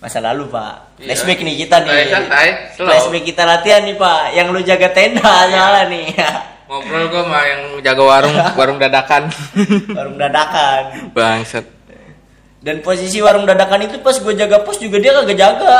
[0.05, 1.01] masa lalu pak.
[1.01, 1.17] Iya.
[1.17, 1.89] flashback nih kita nih.
[1.89, 2.85] Santai, santai, slow.
[2.93, 4.21] flashback kita latihan nih pak.
[4.37, 6.05] Yang lu jaga tenda soalnya nih.
[6.69, 9.23] Ngobrol gue sama yang jaga warung, warung dadakan.
[9.97, 10.83] warung dadakan.
[11.09, 11.65] Bangsat.
[12.65, 15.77] dan posisi warung dadakan itu pas gue jaga pos juga dia kagak jaga.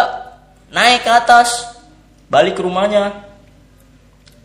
[0.74, 1.78] Naik ke atas.
[2.26, 3.14] Balik ke rumahnya.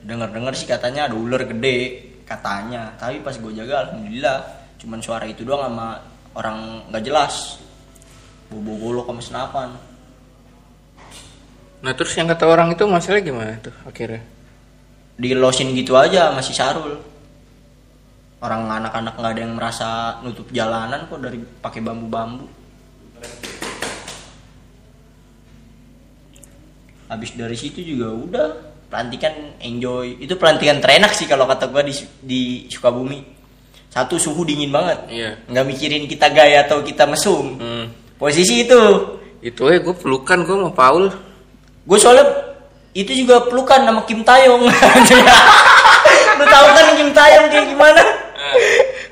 [0.05, 2.05] Dengar dengar sih katanya ada ular gede.
[2.29, 2.97] Katanya.
[3.01, 4.45] Tapi pas gue jaga alhamdulillah.
[4.77, 6.01] Cuman suara itu doang sama
[6.37, 7.61] orang nggak jelas
[8.51, 9.69] bobo golok sama senapan.
[11.81, 14.21] Nah terus yang kata orang itu masalahnya gimana tuh akhirnya?
[15.21, 16.97] dilosin gitu aja masih Sarul.
[18.41, 19.89] Orang anak-anak nggak ada yang merasa
[20.25, 22.49] nutup jalanan kok dari pakai bambu-bambu.
[27.13, 28.49] Habis dari situ juga udah
[28.89, 30.25] pelantikan enjoy.
[30.25, 31.93] Itu pelantikan terenak sih kalau kata gua di
[32.25, 32.41] di
[32.73, 33.21] Sukabumi.
[33.93, 35.05] Satu suhu dingin banget.
[35.13, 35.31] Iya.
[35.51, 37.61] nggak mikirin kita gaya atau kita mesum.
[37.61, 37.87] Hmm.
[38.21, 38.83] Posisi itu.
[39.41, 41.09] Itu ya gue pelukan gue sama Paul.
[41.81, 42.51] gue soalnya
[42.91, 44.67] itu juga pelukan sama Kim Taeyong.
[46.39, 48.03] Lu tahu kan Kim Taeyong kayak gimana?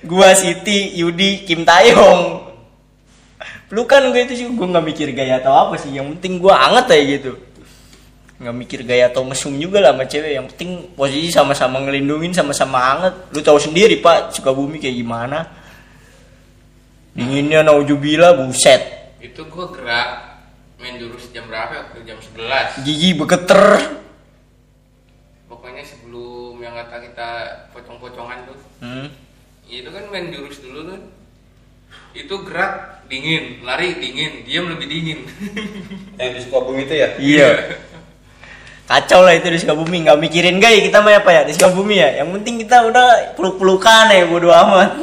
[0.02, 2.50] Gua Siti Yudi Kim Taeyong.
[3.70, 5.94] Pelukan gue itu sih gue nggak mikir gaya atau apa sih.
[5.94, 7.32] Yang penting gua anget aja gitu.
[8.42, 10.32] Nggak mikir gaya atau mesum juga lah sama cewek.
[10.34, 15.38] Yang penting posisi sama-sama ngelindungin sama-sama anget lu tahu sendiri pak Sukabumi kayak gimana?
[17.14, 20.38] Dinginnya naujubillah buset Itu gue gerak
[20.78, 21.80] main jurus jam berapa ya?
[21.90, 23.62] Waktu jam 11 gigi beketer
[25.48, 27.28] Pokoknya sebelum yang kata kita
[27.74, 29.08] pocong-pocongan tuh hmm.
[29.66, 31.02] Itu kan main jurus dulu kan
[32.14, 35.20] Itu gerak dingin, lari dingin, diam lebih dingin
[36.20, 37.50] yang di Sukabumi itu ya Iya.
[38.88, 42.24] Kacau lah itu di Sukabumi, nggak mikirin gaya kita mah apa ya di Sukabumi ya.
[42.24, 44.96] Yang penting kita udah peluk-pelukan ya bodo amat.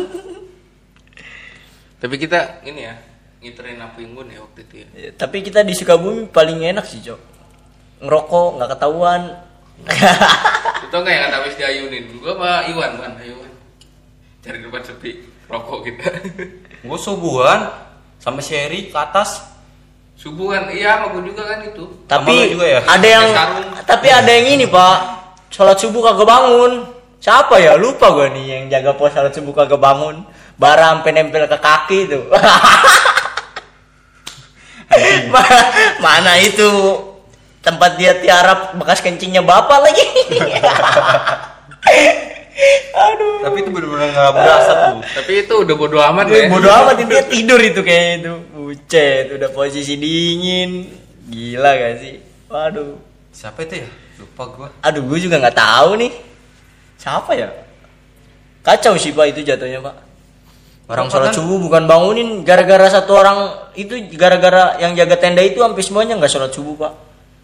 [2.01, 2.97] Tapi kita ini ya,
[3.45, 6.99] ngiterin apu unggun ya waktu itu ya Ya, Tapi kita di Sukabumi paling enak sih,
[7.05, 7.19] Cok.
[8.01, 9.21] Ngerokok nggak ketahuan.
[10.85, 13.51] Itu nggak yang kata habis diayunin Gue sama Iwan, Wan, ayo Wan
[14.39, 15.11] Cari tempat sepi,
[15.51, 16.07] rokok kita
[16.85, 17.65] gue subuhan
[18.21, 19.41] sama Sherry ke atas
[20.15, 22.81] Subuhan, iya sama gue juga kan itu tapi juga ya?
[22.87, 23.27] ada yang
[23.83, 24.97] tapi ada yang ini, Pak.
[25.51, 26.87] Sholat subuh kagak bangun.
[27.19, 27.75] Siapa ya?
[27.75, 30.23] Lupa gue nih yang jaga pos sholat subuh kagak bangun.
[30.55, 32.19] Bara sampai nempel ke kaki itu.
[35.29, 35.65] Ma-
[36.05, 36.69] Mana itu
[37.59, 40.05] tempat dia tiarap bekas kencingnya bapak lagi.
[42.95, 43.43] Aduh.
[43.43, 47.27] tapi itu bener-bener nggak berasa tuh Tapi itu udah bodo amat ya bodo amat dia
[47.27, 48.33] tidur itu kayak itu.
[48.55, 50.87] Bucet, udah posisi dingin.
[51.27, 52.15] Gila gak sih?
[52.47, 52.95] Waduh.
[53.35, 56.11] siapa itu ya lupa gue Aduh, gue juga nggak tahu nih.
[56.95, 57.51] Siapa ya?
[58.63, 59.95] Kacau sih pak itu jatuhnya pak.
[60.85, 63.37] Orang Rokok sholat kan- subuh bukan bangunin gara-gara satu orang
[63.73, 66.93] itu gara-gara yang jaga tenda itu hampir semuanya nggak sholat subuh pak.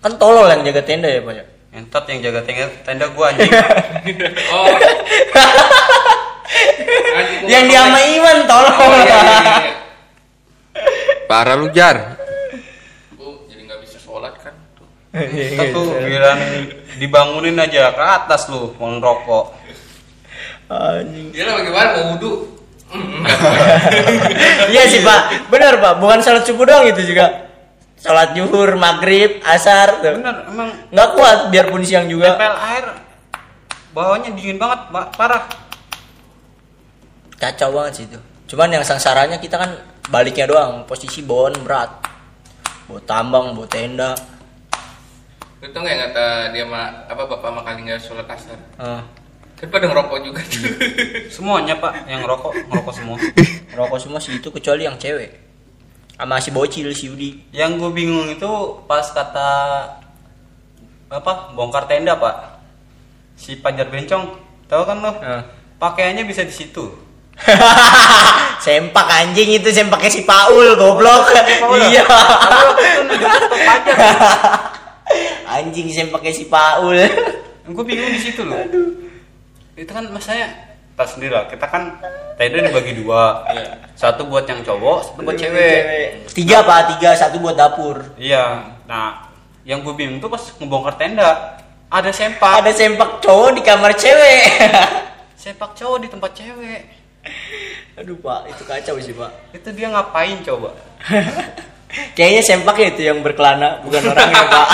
[0.01, 1.45] Kan tolol yang jaga tenda ya pak ya.
[1.71, 3.47] Entot yang jaga tenda, tenda gua anjing.
[4.53, 4.67] Oh.
[7.17, 7.99] Anjing, yang dia sama.
[8.03, 8.73] Iman tolol.
[8.77, 9.55] Oh, iya, iya, iya.
[11.25, 12.19] Parah lu jar.
[13.15, 14.53] Bu, jadi nggak bisa sholat kan?
[14.77, 14.85] Tuh.
[15.17, 16.37] Kita tuh giliran
[16.99, 19.45] dibangunin aja ke atas lu mau ngerokok.
[20.69, 21.33] Anjing.
[21.33, 22.31] Dia lah bagaimana mau wudhu?
[24.71, 25.93] Iya sih pak, benar pak.
[25.99, 27.49] Bukan sholat subuh doang itu juga.
[28.01, 30.17] Sholat zuhur, maghrib, asar, tuh.
[30.17, 32.33] Bener, emang nggak kuat biarpun siang juga.
[32.33, 32.85] tempel air
[33.91, 35.05] bawahnya dingin banget, Pak.
[35.19, 35.43] Parah.
[37.37, 38.19] Kacau banget sih itu.
[38.51, 39.71] Cuman yang sangsaranya kita kan
[40.09, 41.91] baliknya doang, posisi bawaan berat.
[42.87, 44.11] Bawa tambang, bawa tenda.
[45.61, 46.25] Tau nggak yang kata
[46.57, 48.57] dia ma, apa bapak sama kali nggak sholat asar?
[48.81, 49.05] Ah,
[49.61, 50.73] Kan pada ngerokok juga tuh.
[51.29, 53.17] Semuanya, Pak, yang ngerokok, ngerokok semua.
[53.77, 55.37] rokok semua sih itu kecuali yang cewek.
[56.17, 57.53] Sama si bocil si Yudi.
[57.53, 58.49] Yang gue bingung itu
[58.89, 59.49] pas kata
[61.13, 61.53] apa?
[61.53, 62.57] Bongkar tenda, Pak.
[63.37, 64.33] Si Pajar Bencong,
[64.65, 65.13] tahu kan lo?
[65.21, 65.45] Ah.
[65.77, 66.97] Pakaiannya bisa di situ.
[68.65, 71.37] sempak anjing itu sempaknya si Paul goblok.
[71.61, 72.01] Paul ya?
[72.01, 72.03] iya.
[75.61, 76.97] Anjing sempaknya si Paul.
[77.61, 78.57] gue bingung di situ loh.
[79.81, 80.53] Itu kan masanya
[80.93, 81.49] tas sendiri lah.
[81.49, 81.97] Kita kan
[82.37, 83.41] tenda dibagi dua.
[83.49, 83.73] Iya.
[83.97, 86.29] Satu buat yang cowok, satu buat cewek.
[86.37, 88.13] Tiga pak, tiga satu buat dapur.
[88.21, 88.77] Iya.
[88.85, 89.33] Nah,
[89.65, 91.57] yang gue bingung tuh pas ngebongkar tenda
[91.91, 92.61] ada sempak.
[92.61, 94.41] Ada sempak cowok di kamar cewek.
[95.41, 96.81] Sempak cowok di tempat cewek.
[97.97, 99.33] Aduh pak, itu kacau sih pak.
[99.57, 100.69] Itu dia ngapain coba?
[102.15, 104.67] Kayaknya sempaknya itu yang berkelana, bukan orangnya pak.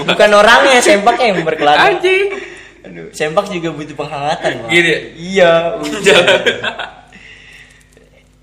[0.08, 1.92] bukan orangnya, sempaknya yang berkelana.
[1.92, 2.47] Anjing.
[2.86, 4.68] Aduh, sempak juga butuh penghangatan pak.
[4.70, 5.00] Gini ya?
[5.18, 5.52] Iya.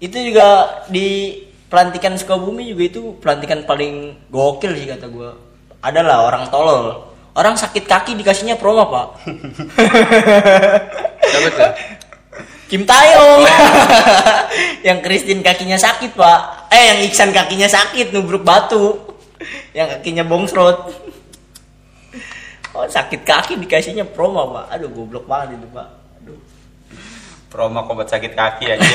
[0.05, 0.47] itu juga
[0.91, 1.39] di
[1.71, 5.39] pelantikan Sukabumi juga itu pelantikan paling gokil sih kata gua.
[5.79, 7.13] Adalah orang tolol.
[7.35, 9.07] Orang sakit kaki dikasihnya promo pak.
[11.19, 11.71] Siapa tuh?
[12.65, 13.45] Kim Taeyong
[14.87, 16.39] yang Christine kakinya sakit pak
[16.73, 18.97] eh yang Iksan kakinya sakit nubruk batu
[19.77, 21.04] yang kakinya bongsrot
[22.75, 24.75] oh sakit kaki dikasihnya promo pak.
[24.75, 25.88] Aduh goblok banget itu pak.
[26.21, 26.39] Aduh.
[27.47, 28.83] Promo obat sakit kaki aja.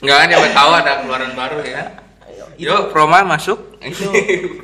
[0.00, 1.82] Enggak kan yang tahu ada keluaran baru ya.
[2.24, 3.76] Ayo, itu, Yuk, Proma masuk.
[3.84, 4.08] itu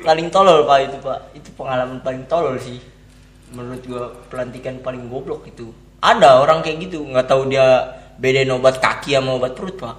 [0.01, 1.19] paling tolol pak itu pak.
[1.37, 2.81] Itu pengalaman paling tolol sih.
[3.53, 5.69] Menurut gua pelantikan paling goblok itu.
[6.01, 9.95] Ada orang kayak gitu nggak tahu dia bedain obat kaki sama obat perut pak.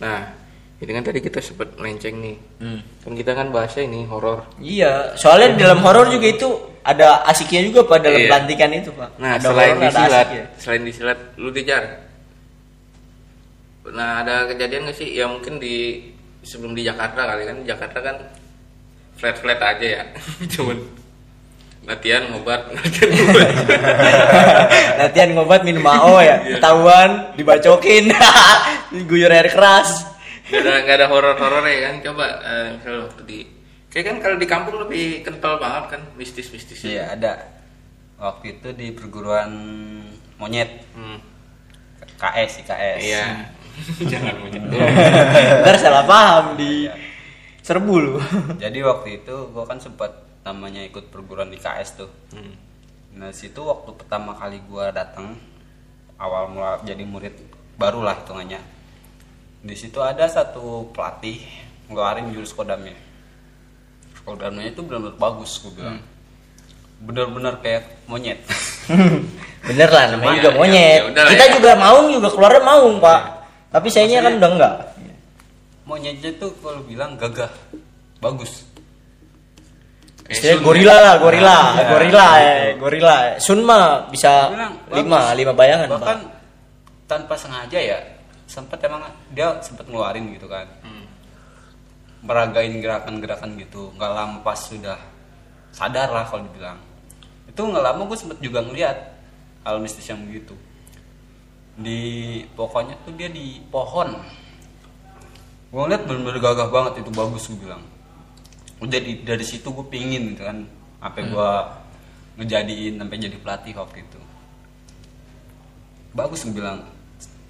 [0.00, 0.39] Nah,
[0.80, 2.36] ini kan tadi kita sempat melenceng nih.
[2.58, 2.80] Hmm.
[3.00, 4.48] Kan kita kan bahasnya ini horor.
[4.56, 6.48] Iya, soalnya di dalam horor juga itu
[6.80, 8.28] ada asiknya juga pak dalam Iya.
[8.28, 9.10] pelantikan itu pak.
[9.20, 10.44] Nah, ada selain horor, ada disilat, asiknya.
[10.56, 11.84] selain disilat, lu dijar.
[13.90, 15.08] Nah, ada kejadian gak sih?
[15.10, 16.00] Ya mungkin di
[16.40, 18.16] sebelum di Jakarta kali kan, di Jakarta kan
[19.16, 20.02] flat flat aja ya,
[20.56, 20.80] cuman
[21.84, 23.48] latihan ngobat, latihan ngobat.
[25.00, 26.56] Latihan ngobat minum AO ya, Iya.
[26.56, 28.04] ketahuan, dibacokin,
[28.90, 30.08] diguyur air keras.
[30.50, 31.94] Gak ada gak ada horor horor ya kan?
[32.02, 33.38] Coba eh, misalnya waktu di
[33.90, 36.86] Kayak kan kalau di kampung lebih kental banget kan mistis-mistis.
[36.86, 37.42] Iya, ada.
[38.22, 39.50] Waktu itu di perguruan
[40.38, 41.18] monyet Hmm.
[42.14, 43.00] KS IKS.
[43.02, 43.50] Iya.
[44.14, 44.62] Jangan monyet.
[45.66, 46.86] Ntar salah paham di
[47.66, 48.14] serbu lu.
[48.62, 52.10] Jadi waktu itu gua kan sempat namanya ikut perguruan di KS tuh.
[52.30, 52.54] Hmm.
[53.18, 55.34] Nah situ waktu pertama kali gua datang
[56.14, 57.34] awal mula jadi murid
[57.74, 58.60] baru lah hitungannya.
[59.60, 61.36] Di situ ada satu pelatih
[61.86, 62.96] ngeluarin jurus kodamnya.
[64.20, 66.00] Kodamnya itu benar-benar bagus gue bilang.
[67.00, 68.40] Bener-bener kayak monyet.
[69.68, 71.00] Bener lah namanya juga ya- monyet.
[71.06, 71.52] ya lah Kita ya.
[71.54, 73.20] juga maung juga keluarnya maung pak.
[73.70, 74.74] Tapi sayangnya kan udah enggak.
[75.84, 77.50] Monyetnya tuh kalau bilang gagah,
[78.18, 78.64] bagus.
[80.22, 81.02] Kayak Istilahnya gorila ya.
[81.02, 82.38] lah, gorila, Ya, gorila, gitu.
[82.38, 83.14] ya, gorila.
[83.36, 85.36] Sun mah bisa Bilang, lima, bagus.
[85.36, 86.30] lima bayangan Bahkan pak.
[87.04, 87.98] tanpa sengaja ya,
[88.50, 90.66] sempat emang dia sempat ngeluarin gitu kan.
[90.82, 91.06] Hmm.
[92.20, 93.94] meragain gerakan-gerakan gitu.
[93.96, 94.98] Nggak lama pas sudah
[95.72, 96.76] sadar lah kalau dibilang.
[97.48, 98.98] Itu nggak lama gue sempet juga ngeliat
[99.64, 100.52] hal mistis yang begitu.
[101.80, 104.20] Di pokoknya tuh dia di pohon.
[105.72, 107.80] Gue ngeliat bener-bener gagah banget itu bagus gue bilang.
[108.84, 110.68] Udah di, dari situ gue pingin gitu kan
[111.00, 111.50] sampai gue
[112.36, 114.20] ngejadiin sampai jadi pelatih waktu itu.
[116.12, 116.84] Bagus gue bilang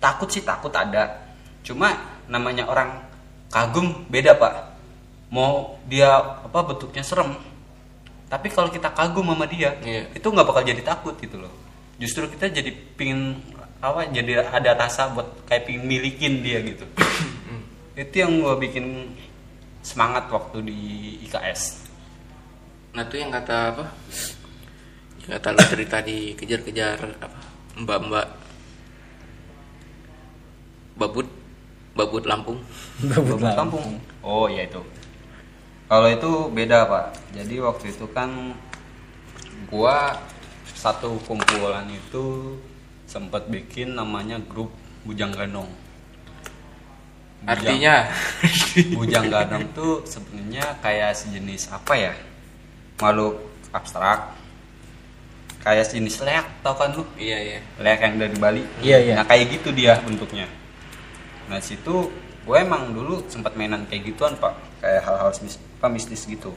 [0.01, 1.21] takut sih takut ada
[1.63, 1.93] cuma
[2.27, 2.91] namanya orang
[3.53, 4.55] kagum beda pak
[5.31, 7.37] mau dia apa bentuknya serem
[8.33, 10.11] tapi kalau kita kagum sama dia Iya.
[10.17, 11.53] itu nggak bakal jadi takut gitu loh
[12.01, 13.39] justru kita jadi pingin
[13.81, 16.89] apa jadi ada rasa buat kayak pengen milikin dia gitu
[18.01, 19.13] itu yang gue bikin
[19.85, 20.81] semangat waktu di
[21.29, 21.91] IKS
[22.91, 23.85] Nah itu yang kata apa?
[25.23, 27.41] Yang kata lu cerita dikejar-kejar apa?
[27.79, 28.27] Mbak-mbak
[31.01, 31.27] babut
[31.97, 32.61] babut Lampung.
[33.11, 34.85] Babut kampung oh iya itu.
[35.89, 37.17] Kalau itu beda pak.
[37.33, 38.53] Jadi waktu itu kan
[39.73, 40.21] gua
[40.77, 42.57] satu kumpulan itu
[43.09, 44.71] sempat bikin namanya grup
[45.03, 45.67] Bujang Ganong
[47.43, 47.97] Bujang- Artinya?
[48.97, 52.15] Bujang Ganong tuh sebenarnya kayak sejenis apa ya?
[53.01, 53.41] Makhluk
[53.73, 54.37] abstrak.
[55.61, 57.05] Kayak sejenis leak tau kan lu?
[57.17, 57.59] Iya iya.
[57.81, 58.63] leak yang dari Bali.
[58.81, 59.15] Iya, iya.
[59.21, 60.60] nah kayak gitu dia bentuknya
[61.51, 62.09] nah situ
[62.47, 64.55] gue emang dulu sempat mainan kayak gituan pak.
[64.81, 66.55] Kayak hal-hal apa, mistis gitu.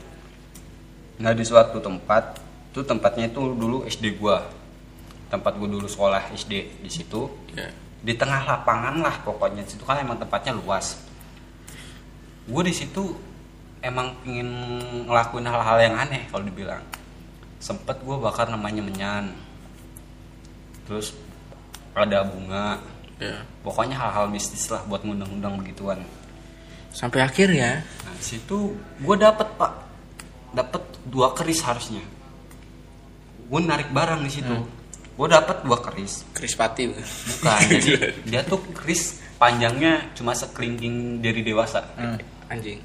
[1.20, 2.40] Nah di suatu tempat
[2.74, 4.48] itu tempatnya itu dulu SD gua.
[5.30, 7.30] Tempat gue dulu sekolah SD di situ.
[7.54, 7.70] Iya.
[8.04, 9.64] di tengah lapangan lah pokoknya.
[9.64, 11.00] Situ kan emang tempatnya luas.
[12.44, 13.16] Gue di situ
[13.80, 14.50] emang ingin
[15.08, 16.84] ngelakuin hal-hal yang aneh kalau dibilang.
[17.64, 19.32] Sempet gue bakar namanya menyan.
[20.84, 21.16] Terus
[21.96, 22.84] ada bunga
[23.18, 23.46] Iya.
[23.62, 26.02] pokoknya hal-hal mistis lah buat ngundang-undang begituan.
[26.90, 29.72] Sampai akhirnya nah di situ gue dapet pak.
[30.54, 32.02] Dapet dua keris harusnya.
[33.44, 34.54] Gue narik barang di situ.
[35.14, 36.26] Gue dapet dua keris.
[36.32, 37.92] Krispati bukan jadi
[38.24, 41.86] dia tuh keris panjangnya cuma sekelingking dari dewasa.
[42.50, 42.82] Anjing.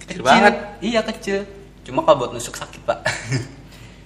[0.00, 0.54] Kecil banget.
[0.80, 1.44] iya kecil.
[1.84, 3.00] Cuma kalau buat nusuk sakit pak.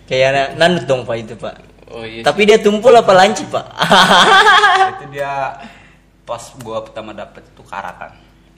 [0.06, 1.54] Kayak na- nanut dong pak itu pak.
[1.92, 2.20] Oh iya.
[2.22, 3.64] Tapi dia tumpul apa lanci pak?
[4.92, 5.52] itu dia
[6.22, 8.12] pas gua pertama dapet itu karatan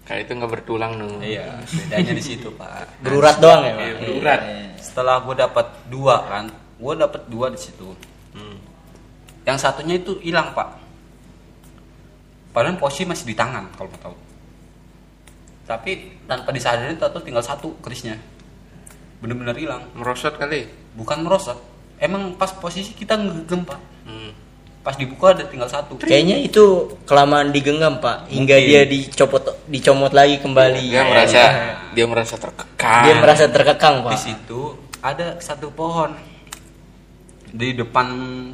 [0.04, 1.16] Kayak itu nggak bertulang dong.
[1.18, 3.82] iya bedanya di situ pak Berurat doang ya pak.
[3.82, 4.40] Iya, berurat.
[4.76, 7.88] setelah gue dapat dua kan gue dapat dua di situ
[8.30, 8.58] Hmm.
[9.42, 10.76] yang satunya itu hilang pak
[12.50, 14.16] padahal posisi masih di tangan kalau mau tahu
[15.64, 15.90] tapi
[16.24, 18.20] tanpa disadari tahu tinggal satu kerisnya
[19.18, 20.68] bener-bener hilang Merosot kali.
[20.92, 21.56] bukan merosot
[21.96, 24.30] emang pas posisi kita ngegem pak Hmm.
[24.80, 26.64] pas dibuka ada tinggal satu Kayaknya itu
[27.02, 28.68] kelamaan digenggam pak, hingga Mungkin.
[28.68, 30.84] dia dicopot, dicomot lagi kembali.
[30.86, 31.42] Dia merasa
[31.90, 33.02] dia merasa terkekang.
[33.02, 34.20] Dia merasa terkekang di pak.
[34.20, 34.60] situ
[35.00, 36.12] ada satu pohon
[37.46, 38.06] di depan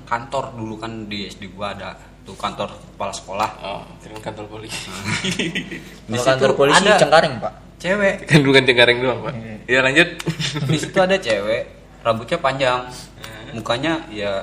[0.05, 3.83] kantor dulu kan di SD gua ada tuh kantor kepala sekolah Oh,
[4.21, 4.87] kantor polisi.
[5.25, 5.67] di
[6.07, 7.53] Kalau kantor polisi ada Cengkareng pak.
[7.75, 9.35] cewek kan bukan cengkareng doang, Pak.
[9.65, 10.09] Iya, lanjut.
[10.63, 11.63] di situ ada cewek
[12.01, 12.81] rambutnya panjang
[13.55, 14.43] mukanya ya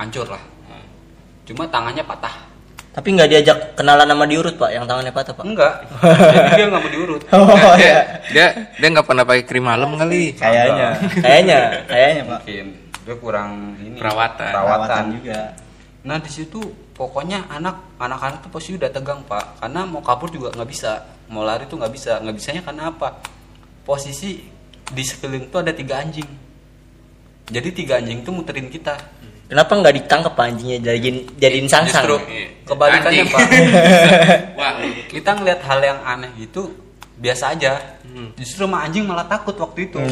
[0.00, 0.42] hancur lah.
[1.50, 2.50] Cuma tangannya patah.
[2.90, 5.46] Tapi nggak diajak kenalan sama diurut pak, yang tangannya patah pak.
[5.46, 5.74] enggak.
[6.02, 7.22] Jadi dia nggak mau diurut.
[7.34, 7.98] Oh dia, iya.
[8.34, 8.46] dia
[8.82, 10.34] dia nggak pernah pakai krim malam kali.
[10.34, 10.88] Kayaknya,
[11.22, 12.40] kayaknya, kayaknya pak.
[12.42, 12.66] mungkin
[13.06, 14.52] dia kurang ini Perawatan.
[14.54, 15.40] perawatan juga.
[16.00, 16.60] nah di situ
[16.96, 19.62] pokoknya anak anak-anak tuh pasti udah tegang pak.
[19.62, 20.92] Karena mau kabur juga nggak bisa.
[21.30, 22.18] Mau lari tuh nggak bisa.
[22.18, 23.22] Nggak bisanya karena apa?
[23.86, 24.42] Posisi
[24.90, 26.49] di sekeliling tuh ada tiga anjing
[27.50, 28.94] jadi tiga anjing tuh muterin kita
[29.50, 32.06] Kenapa nggak ditangkap anjingnya jadiin jadiin sangsang?
[32.06, 32.22] Justru
[32.64, 33.40] kebalikannya pak
[34.58, 34.78] Wah,
[35.10, 36.70] kita ngeliat hal yang aneh gitu
[37.16, 37.72] biasa aja
[38.06, 38.34] Hmm.
[38.34, 40.02] justru sama anjing malah takut waktu itu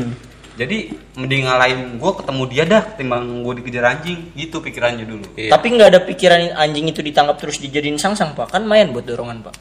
[0.55, 5.51] jadi mending ngalahin gue ketemu dia dah ketimbang gue dikejar anjing gitu pikirannya dulu Iya.
[5.51, 9.43] Tapi nggak ada pikiran anjing itu ditangkap terus dijadiin sangsang pak, kan main buat dorongan
[9.43, 9.55] pak.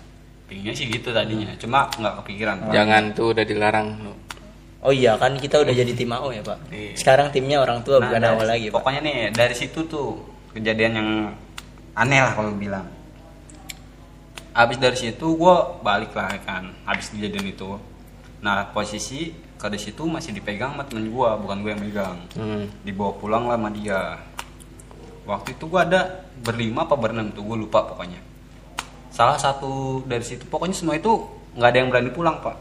[0.45, 2.71] pinginnya sih gitu tadinya cuma nggak kepikiran Pak.
[2.71, 3.87] jangan tuh udah dilarang.
[4.87, 6.57] Oh iya kan kita udah jadi tim AO ya pak.
[6.69, 6.95] Iya.
[6.95, 8.75] Sekarang timnya orang tua Nah, bukan dari- AO lagi pak.
[8.77, 10.15] pokoknya nih dari situ tuh
[10.49, 11.09] kejadian yang
[11.93, 12.87] aneh lah kalau bilang
[14.51, 17.77] habis dari situ gue balik lah kan habis kejadian itu
[18.39, 22.65] nah posisi ke di situ masih dipegang sama temen gue bukan gue yang megang Hmm.
[22.81, 24.17] dibawa pulang lah sama dia
[25.23, 26.01] waktu itu gue ada
[26.39, 28.21] berlima apa berenam tuh gue lupa pokoknya
[29.09, 31.09] salah satu dari situ pokoknya semua itu
[31.53, 32.57] nggak ada yang berani pulang pak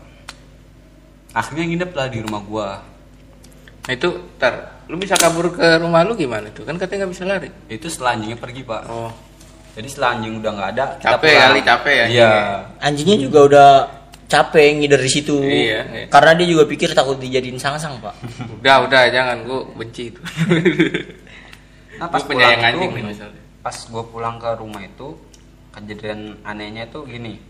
[1.36, 2.68] akhirnya nginep lah di rumah gue
[3.86, 6.66] Nah itu, tar, lu bisa kabur ke rumah lu gimana tuh?
[6.66, 7.46] Kan katanya nggak bisa lari.
[7.70, 9.14] itu setelah anjingnya pergi pak Oh,
[9.72, 11.42] Jadi setelah anjing udah nggak ada, kita Capek pulang.
[11.44, 12.32] kali, capek ya Iya.
[12.80, 13.68] Anjingnya juga udah
[14.26, 15.36] capek ngider di situ.
[15.38, 16.06] Iya, iya.
[16.10, 18.10] Karena dia juga pikir takut dijadiin sangsang pak.
[18.58, 20.20] udah, udah, jangan, gua benci itu.
[21.96, 23.42] Nah, pas Gua pulang anjing itu, nih misalnya.
[23.62, 25.08] Pas gue pulang ke rumah itu,
[25.72, 27.40] kejadian anehnya itu gini.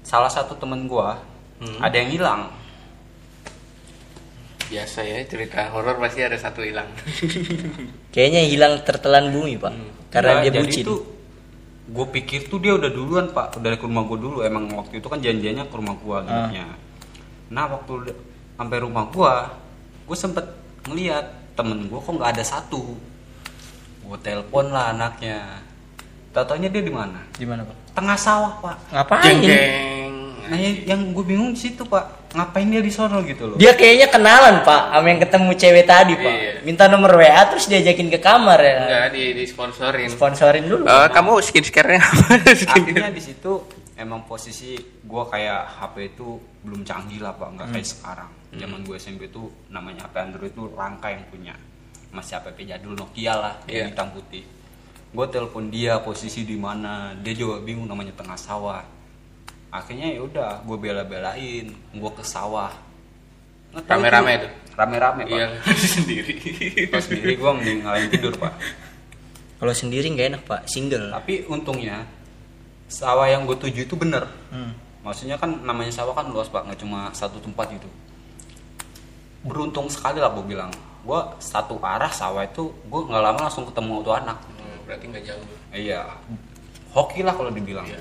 [0.00, 1.08] Salah satu temen gue
[1.56, 1.78] Hmm.
[1.78, 2.42] ada yang hilang.
[4.66, 6.90] Biasa ya, cerita horor pasti ada satu hilang.
[8.14, 9.72] Kayaknya hilang tertelan bumi pak.
[10.10, 10.82] Karena Nah, dia jadi bucin.
[10.82, 11.00] tuh
[11.86, 14.36] gue pikir tuh dia udah duluan pak, udah ke rumah gue dulu.
[14.42, 16.66] Emang waktu itu kan janjiannya ke rumah gue nginepnya.
[17.48, 18.10] Nah waktu
[18.52, 19.32] sampai rumah gue,
[20.04, 20.44] gue sempet
[20.84, 22.82] ngeliat temen gue kok nggak ada satu.
[24.02, 25.62] Gue telepon lah anaknya.
[26.30, 27.22] Tatonya dia di mana?
[27.32, 27.76] Gimana pak?
[27.94, 28.76] Tengah sawah pak.
[28.90, 29.22] Ngapain?
[29.22, 30.14] jeng jeng
[30.46, 32.25] Nah yang- yang gue bingung di situ pak.
[32.36, 33.56] Ngapain dia di sono gitu loh?
[33.56, 36.32] Dia kayaknya kenalan pak, sama yang ketemu cewek tadi pak.
[36.36, 36.52] Iya.
[36.68, 38.76] Minta nomor WA terus diajakin ke kamar ya.
[38.84, 40.84] enggak di di sponsorin Sponsorin dulu.
[40.84, 42.24] Eh, kamu skincare-nya apa
[42.76, 43.52] Akhirnya di situ
[43.96, 48.30] emang posisi gue kayak HP itu belum canggih lah pak, nggak kayak sekarang.
[48.52, 51.54] Zaman gue SMP itu namanya HP Android itu langka yang punya.
[52.12, 53.88] Masih HP jadul Nokia lah, Iya.
[53.88, 54.44] yang hitam putih.
[55.12, 58.84] Gue telepon dia posisi di mana, dia juga bingung namanya tengah sawah.
[59.76, 62.72] Akhirnya ya udah, gue bela-belain, gue ke sawah.
[63.76, 64.52] Rame-rame itu-?
[64.76, 65.32] Rame-rame pak.
[65.32, 65.46] iya
[65.96, 66.32] sendiri
[66.92, 68.52] Pas sendiri gue mending ngalahin tidur pak.
[69.56, 71.12] Kalau sendiri nggak enak pak, single.
[71.12, 72.04] Tapi untungnya
[72.88, 74.28] sawah yang gue tuju itu bener.
[74.52, 74.76] Hmm.
[75.00, 77.88] Maksudnya kan namanya sawah kan luas pak, nggak cuma satu tempat gitu.
[79.44, 80.68] Beruntung sekali lah gue bilang.
[81.00, 84.36] Gue satu arah sawah itu gue nggak lama langsung ketemu tuh anak.
[84.44, 85.44] Hmm, berarti nggak jauh
[85.76, 86.08] Iya,
[86.92, 87.84] hoki lah kalau dibilang.
[87.88, 88.00] Iya.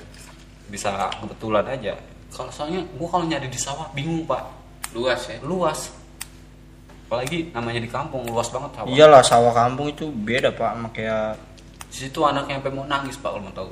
[0.69, 0.89] Bisa
[1.21, 1.93] kebetulan aja.
[2.33, 4.43] Kalau soalnya gue kalau nyari di sawah bingung pak,
[4.91, 5.93] luas ya luas.
[7.05, 8.89] Apalagi namanya di kampung luas banget sawah.
[8.89, 11.37] Iyalah sawah kampung itu beda pak sama kayak
[11.89, 13.71] Di situ anaknya sampai mau nangis pak kalau mau tahu.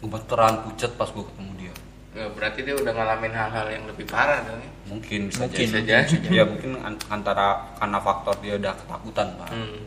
[0.00, 1.74] Gemeteran pucet pas gue ketemu dia.
[2.10, 5.70] Ya, berarti dia udah ngalamin hal-hal yang lebih parah dong ya mungkin bisa Mungkin, jadi.
[5.70, 5.80] bisa
[6.18, 6.28] jadi.
[6.42, 9.78] ya mungkin an- antara karena faktor dia udah ketakutan pak hmm.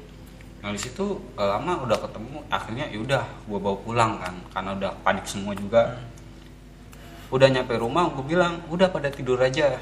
[0.63, 4.69] Nah di situ gak lama udah ketemu akhirnya ya udah gue bawa pulang kan karena
[4.79, 5.99] udah panik semua juga
[7.27, 9.75] udah nyampe rumah gue bilang udah pada tidur aja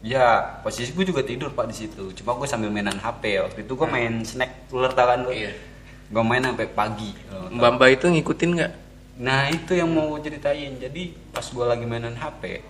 [0.00, 0.26] ya
[0.64, 3.88] posisi gue juga tidur pak di situ cuma gue sambil mainan hp waktu itu gue
[3.88, 5.52] main snack ular tahan gue Iya.
[6.08, 7.12] gue main sampai pagi
[7.52, 8.72] mbak mbak itu ngikutin nggak
[9.20, 10.72] Nah itu yang mau gue ceritain.
[10.80, 12.64] Jadi pas gue lagi mainan HP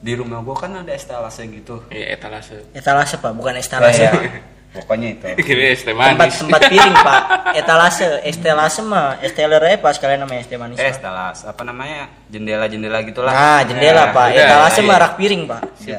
[0.00, 1.80] di rumah gue kan ada estalase gitu.
[1.92, 4.00] ya etalase etalase pak, bukan estalase.
[4.00, 4.24] Ya, Pak.
[4.70, 5.26] pokoknya itu.
[5.46, 7.22] Gini es teh Tempat manis tempat piring pak,
[7.58, 10.78] etalase, estelase mah, esteller aja pas kalian namanya es teh manis.
[10.78, 13.32] Eh estalas apa namanya jendela-jendela gitulah.
[13.32, 14.88] Nah jendela Ya, pak, udah, etalase iya.
[14.88, 15.62] mah rak piring pak.
[15.84, 15.98] Ya,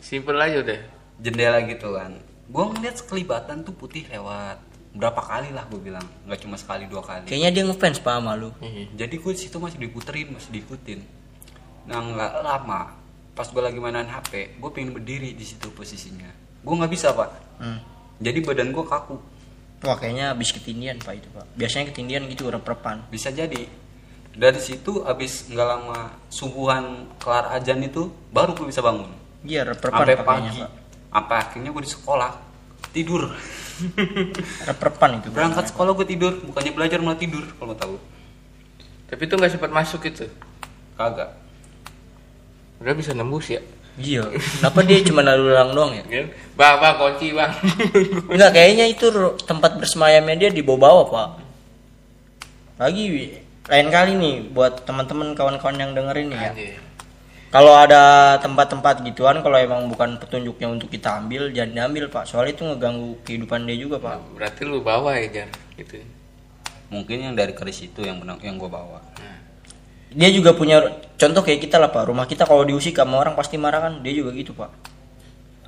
[0.00, 0.78] simple aja udah
[1.20, 2.12] jendela gitu kan.
[2.48, 4.56] Gue ngeliat sekelibatan tuh putih lewat.
[4.96, 7.28] Berapa kali lah gue bilang, nggak cuma sekali dua kali.
[7.28, 8.50] Kayaknya dia ngefans pak sama lu.
[8.64, 9.04] Iya.
[9.04, 11.00] Jadi gue di situ masih diputerin, masih diikutin.
[11.84, 12.96] Nah nggak lama,
[13.36, 16.32] pas gue lagi mainan HP, gue pengen berdiri di situ posisinya.
[16.64, 17.30] Gue nggak bisa pak.
[17.60, 17.78] Hmm.
[18.18, 19.16] Jadi badan gue kaku.
[19.78, 21.46] Wah kayaknya habis ketindian pak itu pak.
[21.54, 23.06] Biasanya ketindian gitu rep-repan.
[23.08, 23.70] bisa jadi
[24.34, 29.10] dari situ abis nggak lama subuhan kelar ajan itu baru gue bisa bangun
[29.42, 30.70] Iya rep-repan sampai pagi pak.
[31.10, 32.30] sampai akhirnya gue di sekolah
[32.94, 33.22] tidur
[34.70, 35.28] Rep-repan itu.
[35.34, 37.96] berangkat sekolah gue tidur bukannya belajar malah tidur kalau mau tahu
[39.06, 40.30] tapi itu nggak sempat masuk itu
[40.94, 41.34] kagak
[42.78, 43.58] udah bisa nembus ya
[43.98, 44.24] Iya.
[44.30, 46.04] Kenapa dia cuma lalu lalang doang ya?
[46.06, 46.26] kan
[46.58, 47.52] bang bang kunci bang
[48.34, 49.06] Enggak, kayaknya itu
[49.42, 51.28] tempat bersemayamnya dia di bawah-bawah, Pak.
[52.78, 53.04] Lagi
[53.68, 56.52] lain kali nih buat teman-teman kawan-kawan yang dengerin nih ya.
[57.48, 62.28] Kalau ada tempat-tempat gituan kalau emang bukan petunjuknya untuk kita ambil, jangan diambil, Pak.
[62.28, 64.36] Soalnya itu ngeganggu kehidupan dia juga, Pak.
[64.36, 66.02] berarti lu bawa ya jar gitu
[66.88, 69.37] mungkin yang dari keris itu yang benar yang gue bawa nah,
[70.08, 70.80] Dia juga punya
[71.14, 72.08] contoh kayak kita lah, Pak.
[72.08, 74.00] Rumah kita kalau diusik sama orang pasti marah kan.
[74.00, 74.70] Dia juga gitu, Pak.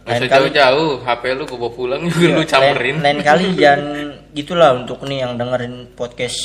[0.00, 3.44] usah Lain kali- jauh-jauh HP lu gue bawa pulang juga lu camperin Lain, lain kali
[3.52, 3.82] jangan
[4.32, 6.40] gitulah untuk nih yang dengerin podcast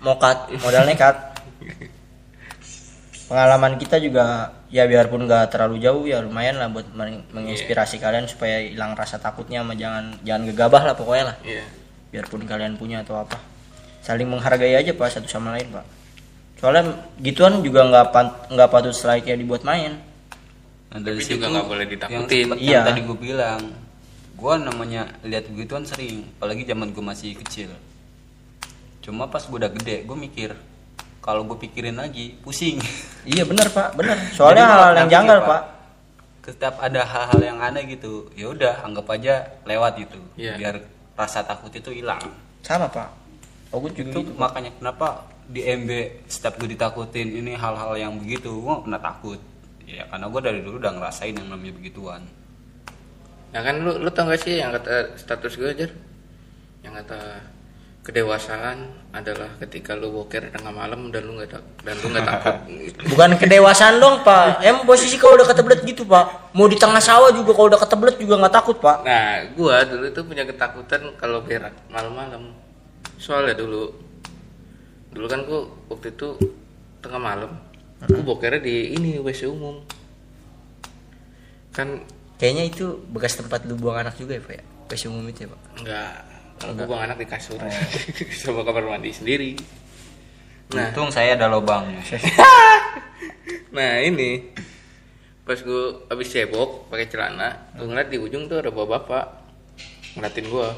[0.00, 1.14] mokat modal nekat.
[3.30, 8.26] Pengalaman kita juga ya biarpun gak terlalu jauh ya lumayan lah buat men- menginspirasi kalian
[8.26, 11.36] supaya hilang rasa takutnya sama jangan jangan gegabah lah pokoknya lah.
[11.46, 11.62] iya
[12.10, 13.38] Biarpun kalian punya atau apa.
[14.02, 15.86] Saling menghargai aja pak satu sama lain pak.
[16.60, 16.84] Soalnya
[17.18, 19.96] gituan juga nggak pan- nggak patut selayaknya dibuat main.
[20.90, 22.46] nah dari juga nggak boleh ditakutin.
[22.48, 22.72] yang, Iya.
[22.74, 23.60] yang tadi gue bilang
[24.32, 27.70] gue namanya lihat begituan sering apalagi zaman gue masih kecil
[29.00, 30.50] cuma pas gue udah gede gue mikir
[31.20, 32.82] kalau gue pikirin lagi pusing
[33.28, 34.18] Iya benar pak, benar.
[34.30, 35.62] Soalnya Jadi, hal yang janggal Pak, pak.
[36.42, 40.58] setiap ada hal-hal yang aneh gitu ya udah anggap aja lewat gitu Iya.
[40.58, 40.74] biar
[41.14, 42.18] rasa takut itu hilang
[42.60, 43.14] Sama pak.
[43.70, 44.34] Oh, gue juga itu gitu.
[44.34, 45.90] makanya kenapa di MB
[46.30, 49.40] setiap gue ditakutin ini hal-hal yang begitu gue gak pernah takut
[49.82, 52.22] ya karena gue dari dulu udah ngerasain yang namanya begituan
[53.50, 55.86] Nah kan lu lu tau gak sih yang kata status gue aja
[56.86, 57.18] yang kata
[58.00, 58.78] kedewasaan
[59.12, 62.56] adalah ketika lu boker tengah malam dan lu nggak tak dan lu nggak takut
[63.12, 64.64] Bukan kedewasaan dong pak.
[64.64, 66.54] Emang posisi kalau udah ketebelet gitu pak.
[66.56, 69.04] Mau di tengah sawah juga kalau udah ketebelet juga nggak takut pak.
[69.04, 72.56] nah gua dulu tuh punya ketakutan kalau berak malam-malam
[73.20, 73.92] soalnya dulu
[75.10, 76.38] dulu kan gua waktu itu
[77.02, 77.52] tengah malam
[78.06, 79.82] gua bokernya di ini WC umum.
[81.70, 82.02] Kan
[82.40, 84.64] Kayaknya itu bekas tempat lu buang anak juga ya pak ya.
[84.88, 85.60] WC umum itu ya pak.
[85.76, 86.12] enggak.
[86.56, 87.60] Kalau gua buang anak di kasur.
[88.40, 89.52] Sama kamar mandi sendiri.
[90.70, 90.88] Nah.
[90.88, 91.98] untung saya ada lubangnya
[93.76, 94.54] Nah ini.
[95.44, 99.24] Pas gue habis cebok pakai celana, gue ngeliat di ujung tuh ada bapak bapak
[100.14, 100.68] ngeliatin gue.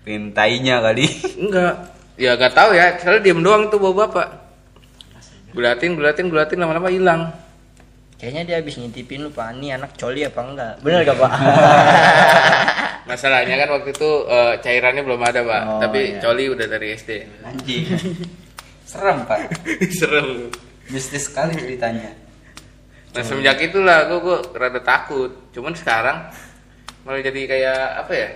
[0.00, 1.04] pintainya kali.
[1.36, 1.76] Enggak,
[2.14, 4.28] ya gak tahu ya, soalnya diem doang tuh bapak bapak.
[5.54, 6.02] Liatin, gue
[6.34, 7.30] liatin lama-lama hilang.
[8.18, 10.72] Kayaknya dia habis ngintipin lu pak, ini anak coli apa enggak?
[10.82, 11.30] Bener gak pak?
[13.10, 16.18] Masalahnya kan waktu itu eh, cairannya belum ada pak, Oh, tapi iya.
[16.18, 17.10] coli udah dari SD.
[17.44, 17.84] anjing
[18.84, 19.48] serem pak
[19.98, 20.52] Serem.
[20.86, 22.12] mistis sekali ceritanya
[23.10, 25.30] Nah semenjak itulah gue gue rada takut.
[25.50, 26.28] Cuman sekarang
[27.02, 28.28] malah jadi kayak apa ya?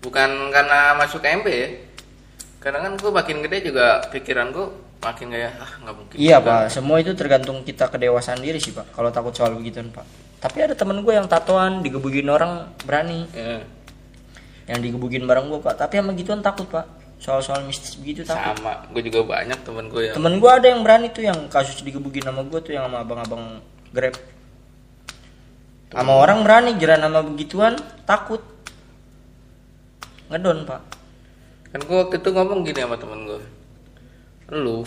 [0.00, 1.68] Bukan karena masuk MP ya.
[2.62, 4.66] Karena kan gue makin gede juga pikiran gue
[5.02, 6.14] makin kayak ah nggak mungkin.
[6.14, 6.46] iya juga.
[6.46, 8.86] pak, semua itu tergantung kita kedewasaan diri sih pak.
[8.94, 10.06] Kalau takut soal begituan pak.
[10.38, 13.66] Tapi ada temen gue yang tatoan digebukin orang berani, Ya,
[14.70, 15.74] yang digebukin bareng gue pak.
[15.74, 16.86] Tapi sama gituan takut pak.
[17.18, 18.54] Soal-soal mistis begitu takut.
[18.58, 18.86] sama.
[18.94, 20.14] Gue juga banyak temen gue yang.
[20.14, 23.58] Temen gue ada yang berani tuh yang kasus digebukin sama gue tuh yang sama abang-abang
[23.90, 24.14] grab.
[25.90, 27.74] Sama orang berani jalan sama begituan
[28.06, 28.42] takut.
[30.30, 31.01] Ngedon pak.
[31.72, 33.40] Kan gue waktu itu ngomong gini sama temen gue.
[34.52, 34.84] Lu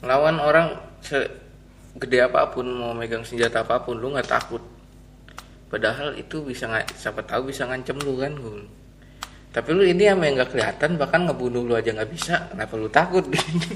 [0.00, 0.66] ngelawan orang
[2.00, 4.64] gede apa pun mau megang senjata apa pun lu nggak takut.
[5.68, 8.64] Padahal itu bisa nggak siapa tahu bisa ngancem lu kan gue.
[9.52, 12.48] Tapi lu ini sama yang nggak kelihatan bahkan ngebunuh lu aja nggak bisa.
[12.48, 13.24] Kenapa lu takut?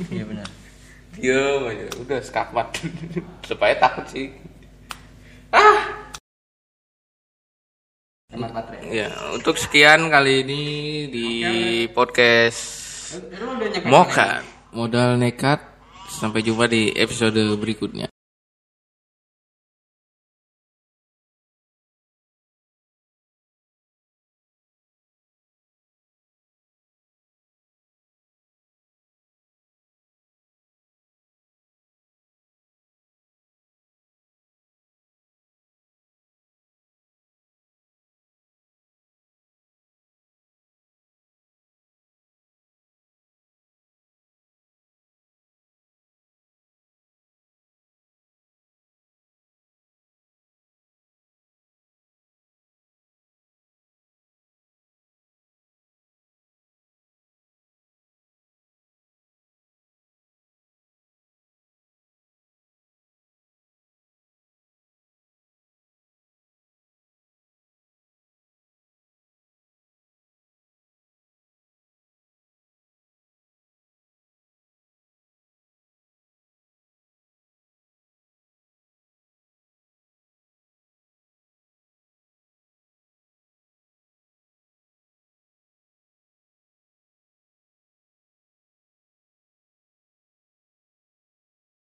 [0.09, 0.49] Iya benar.
[1.12, 2.72] Diam aja, udah skamat
[3.49, 4.33] supaya takut sih.
[8.93, 10.62] Ya untuk sekian kali ini
[11.09, 11.28] di
[11.97, 12.61] podcast
[13.88, 14.45] Moka
[14.76, 15.72] modal nekat.
[16.12, 18.12] Sampai jumpa di episode berikutnya